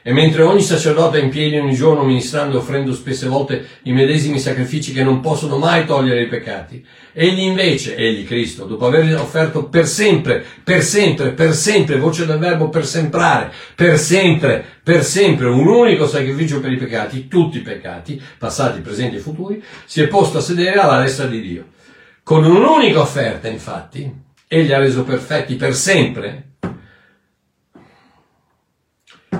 [0.01, 3.91] E mentre ogni sacerdote è in piedi ogni giorno ministrando e offrendo spesse volte i
[3.91, 9.13] medesimi sacrifici che non possono mai togliere i peccati, egli invece, egli Cristo, dopo aver
[9.17, 15.03] offerto per sempre, per sempre, per sempre, voce del verbo per semprare, per sempre, per
[15.03, 20.01] sempre un unico sacrificio per i peccati, tutti i peccati, passati, presenti e futuri, si
[20.01, 21.65] è posto a sedere alla destra di Dio.
[22.23, 24.09] Con un'unica offerta, infatti,
[24.47, 26.48] egli ha reso perfetti per sempre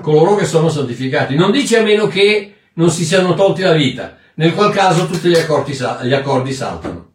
[0.02, 1.36] coloro che sono santificati.
[1.36, 5.30] Non dice a meno che non si siano tolti la vita, nel qual caso tutti
[5.30, 7.08] gli accordi, gli accordi saltano.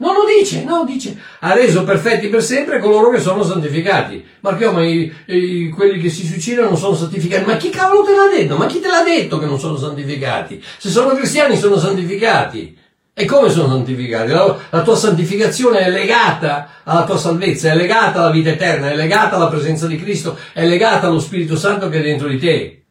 [0.00, 4.24] Non lo dice, no, dice, ha reso perfetti per sempre coloro che sono santificati.
[4.40, 7.44] Ma che, oh, ma i, i, quelli che si suicidano non sono santificati.
[7.44, 8.56] Ma chi cavolo te l'ha detto?
[8.56, 10.62] Ma chi te l'ha detto che non sono santificati?
[10.78, 12.78] Se sono cristiani sono santificati.
[13.20, 14.30] E come sono santificati?
[14.30, 18.94] La, la, tua santificazione è legata alla tua salvezza, è legata alla vita eterna, è
[18.94, 22.84] legata alla presenza di Cristo, è legata allo Spirito Santo che è dentro di te.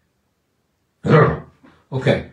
[1.88, 2.30] Ok.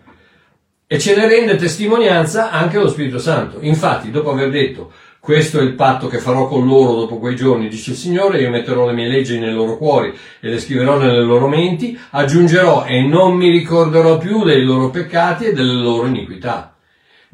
[0.89, 3.59] E ce ne rende testimonianza anche lo Spirito Santo.
[3.61, 4.91] Infatti, dopo aver detto,
[5.21, 8.51] questo è il patto che farò con loro dopo quei giorni, dice il Signore, io
[8.51, 13.03] metterò le mie leggi nei loro cuori e le scriverò nelle loro menti, aggiungerò e
[13.03, 16.74] non mi ricorderò più dei loro peccati e delle loro iniquità.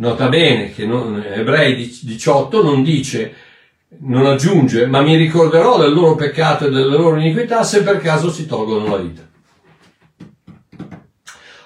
[0.01, 3.35] Nota bene che non, Ebrei 18 non dice,
[3.99, 8.31] non aggiunge, ma mi ricorderò del loro peccato e delle loro iniquità se per caso
[8.31, 9.29] si tolgono la vita.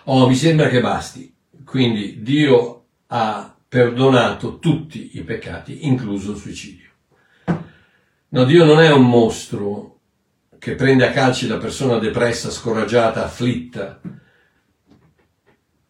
[0.06, 1.32] Oh, mi sembra che basti.
[1.64, 6.88] Quindi Dio ha perdonato tutti i peccati, incluso il suicidio.
[8.30, 10.00] No, Dio non è un mostro
[10.58, 14.00] che prende a calci la persona depressa, scoraggiata, afflitta,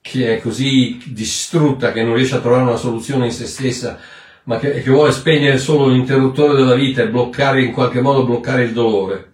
[0.05, 3.99] che è così distrutta che non riesce a trovare una soluzione in se stessa,
[4.43, 8.65] ma che, che vuole spegnere solo l'interruttore della vita e bloccare in qualche modo bloccare
[8.65, 9.33] il dolore.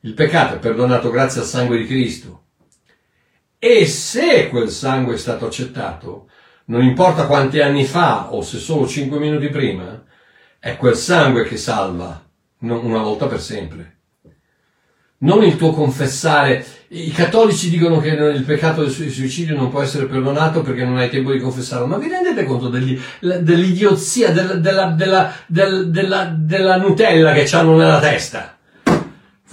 [0.00, 2.44] Il peccato è perdonato grazie al sangue di Cristo.
[3.58, 6.30] E se quel sangue è stato accettato,
[6.66, 10.02] non importa quanti anni fa o se solo cinque minuti prima,
[10.58, 12.26] è quel sangue che salva,
[12.60, 13.98] una volta per sempre.
[15.18, 16.64] Non il tuo confessare.
[16.94, 21.08] I cattolici dicono che il peccato del suicidio non può essere perdonato perché non hai
[21.08, 21.86] tempo di confessarlo.
[21.86, 28.58] Ma vi rendete conto degli, dell'idiozia, della, della, della, della, Nutella che hanno nella testa?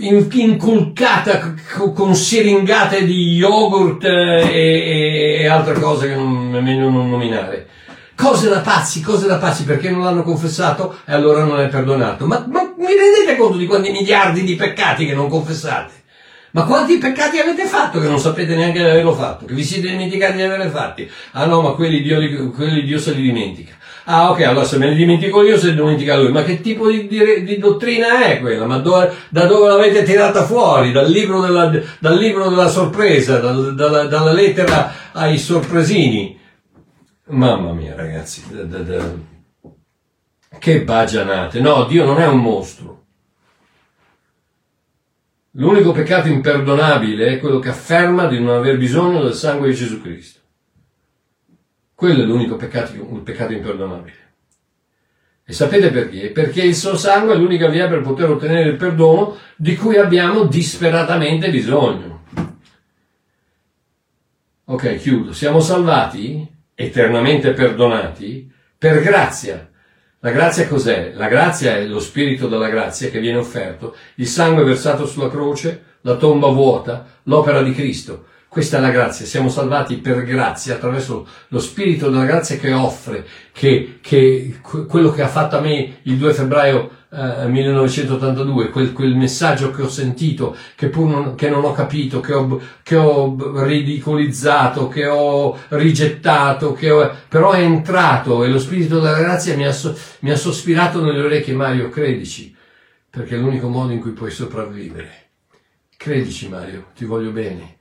[0.01, 1.53] inculcata
[1.93, 7.67] con siringate di yogurt e, e altre cose che non, è meglio non nominare.
[8.15, 12.25] Cose da pazzi, cose da pazzi, perché non l'hanno confessato e allora non è perdonato.
[12.25, 15.98] Ma, ma mi rendete conto di quanti miliardi di peccati che non confessate?
[16.51, 19.45] Ma quanti peccati avete fatto che non sapete neanche di averlo fatto?
[19.45, 21.09] Che vi siete dimenticati di averli fatti?
[21.31, 22.17] Ah no, ma quelli Dio,
[22.51, 23.77] quelli Dio se li dimentica.
[24.05, 26.31] Ah, ok, allora se me li dimentico io, se li dimentica lui.
[26.31, 28.65] Ma che tipo di, di, di dottrina è quella?
[28.65, 30.91] Ma dove, da dove l'avete tirata fuori?
[30.91, 36.39] Dal libro della, dal libro della sorpresa, dal, dalla, dalla, lettera ai sorpresini.
[37.27, 38.43] Mamma mia, ragazzi.
[38.49, 39.13] Da, da, da.
[40.57, 41.59] Che bagianate.
[41.59, 42.88] No, Dio non è un mostro.
[45.53, 49.99] L'unico peccato imperdonabile è quello che afferma di non aver bisogno del sangue di Gesù
[49.99, 50.39] Cristo.
[51.95, 52.93] Quello è l'unico peccato,
[53.23, 54.27] peccato imperdonabile.
[55.43, 56.29] E sapete perché?
[56.29, 60.45] Perché il suo sangue è l'unica via per poter ottenere il perdono di cui abbiamo
[60.45, 62.21] disperatamente bisogno.
[64.65, 65.33] Ok, chiudo.
[65.33, 69.67] Siamo salvati, eternamente perdonati, per grazia.
[70.21, 71.13] La grazia cos'è?
[71.15, 75.83] La grazia è lo spirito della grazia che viene offerto, il sangue versato sulla croce,
[76.01, 78.25] la tomba vuota, l'opera di Cristo.
[78.49, 83.25] Questa è la grazia, siamo salvati per grazia attraverso lo spirito della grazia che offre,
[83.53, 89.15] che, che quello che ha fatto a me il 2 febbraio eh, 1982, quel, quel,
[89.15, 93.63] messaggio che ho sentito, che pur non, che non ho capito, che ho, che ho,
[93.65, 99.65] ridicolizzato, che ho rigettato, che ho, però è entrato e lo spirito della grazia mi
[99.65, 99.75] ha,
[100.19, 102.55] mi ha sospirato nelle orecchie, Mario, credici,
[103.09, 105.27] perché è l'unico modo in cui puoi sopravvivere.
[105.97, 107.77] Credici Mario, ti voglio bene.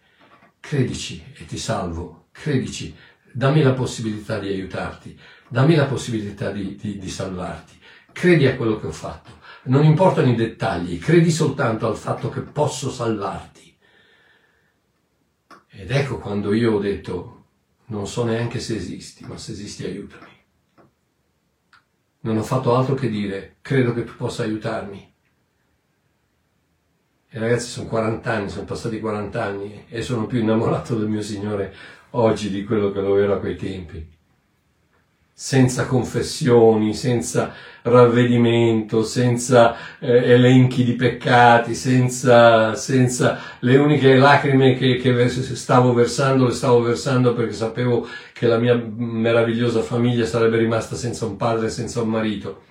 [0.58, 2.94] Credici e ti salvo, credici,
[3.32, 5.18] dammi la possibilità di aiutarti,
[5.48, 7.77] dammi la possibilità di, di, di salvarti,
[8.18, 12.40] credi a quello che ho fatto, non importano i dettagli, credi soltanto al fatto che
[12.40, 13.78] posso salvarti.
[15.68, 17.44] Ed ecco quando io ho detto,
[17.86, 20.32] non so neanche se esisti, ma se esisti aiutami.
[22.22, 25.14] Non ho fatto altro che dire, credo che tu possa aiutarmi.
[27.30, 31.22] E ragazzi, sono 40 anni, sono passati 40 anni e sono più innamorato del mio
[31.22, 31.72] Signore
[32.10, 34.17] oggi di quello che lo ero a quei tempi.
[35.40, 44.96] Senza confessioni, senza ravvedimento, senza eh, elenchi di peccati, senza, senza le uniche lacrime che,
[44.96, 50.96] che stavo versando, le stavo versando perché sapevo che la mia meravigliosa famiglia sarebbe rimasta
[50.96, 52.62] senza un padre senza un marito.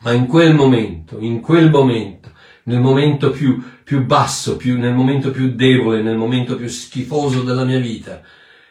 [0.00, 2.30] Ma in quel momento, in quel momento,
[2.64, 7.64] nel momento più, più basso, più, nel momento più debole, nel momento più schifoso della
[7.64, 8.20] mia vita,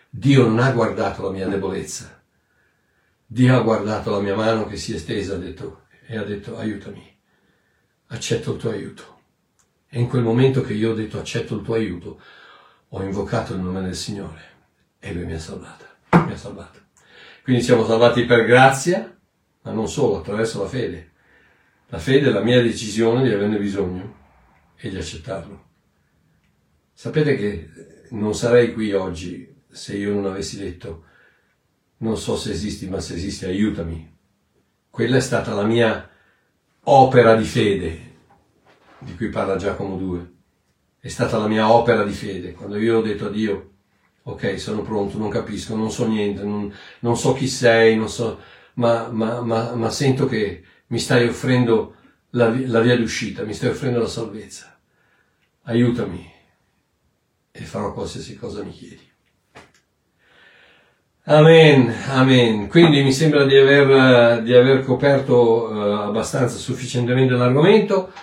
[0.09, 2.16] Dio non ha guardato la mia debolezza.
[3.30, 6.57] Dio ha guardato la mia mano che si è stesa ha detto, e ha detto
[6.57, 7.13] aiutami,
[8.07, 9.19] accetto il tuo aiuto.
[9.89, 12.21] E in quel momento che io ho detto accetto il tuo aiuto,
[12.88, 14.41] ho invocato il nome del Signore
[14.99, 16.80] e Lui mi ha salvata, mi ha salvato.
[17.43, 19.13] Quindi siamo salvati per grazia,
[19.63, 21.11] ma non solo, attraverso la fede.
[21.88, 24.15] La fede è la mia decisione di averne bisogno
[24.78, 25.65] e di accettarlo.
[26.93, 27.69] Sapete che
[28.11, 31.07] non sarei qui oggi se io non avessi detto
[31.98, 34.16] non so se esisti, ma se esisti aiutami.
[34.89, 36.10] Quella è stata la mia
[36.84, 38.16] opera di fede,
[39.00, 40.32] di cui parla Giacomo 2.
[41.00, 42.54] È stata la mia opera di fede.
[42.54, 43.72] Quando io ho detto a Dio,
[44.24, 48.39] ok, sono pronto, non capisco, non so niente, non, non so chi sei, non so,
[48.76, 51.95] ma, ma, ma, ma sento che mi stai offrendo
[52.32, 54.80] la, la via d'uscita, mi stai offrendo la salvezza.
[55.64, 56.32] Aiutami
[57.52, 59.07] e farò qualsiasi cosa mi chiedi.
[61.30, 62.69] Amen, amen.
[62.69, 68.13] Quindi mi sembra di aver, di aver coperto uh, abbastanza sufficientemente l'argomento.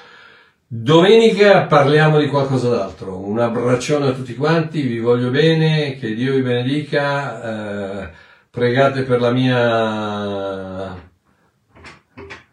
[0.66, 3.18] Domenica parliamo di qualcosa d'altro.
[3.18, 7.40] Un abbraccione a tutti quanti, vi voglio bene, che Dio vi benedica.
[7.42, 8.08] Uh,
[8.48, 10.96] pregate per la mia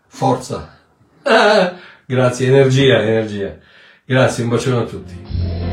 [0.08, 0.80] forza.
[2.06, 3.58] Grazie, energia, energia.
[4.04, 5.71] Grazie, un bacione a tutti.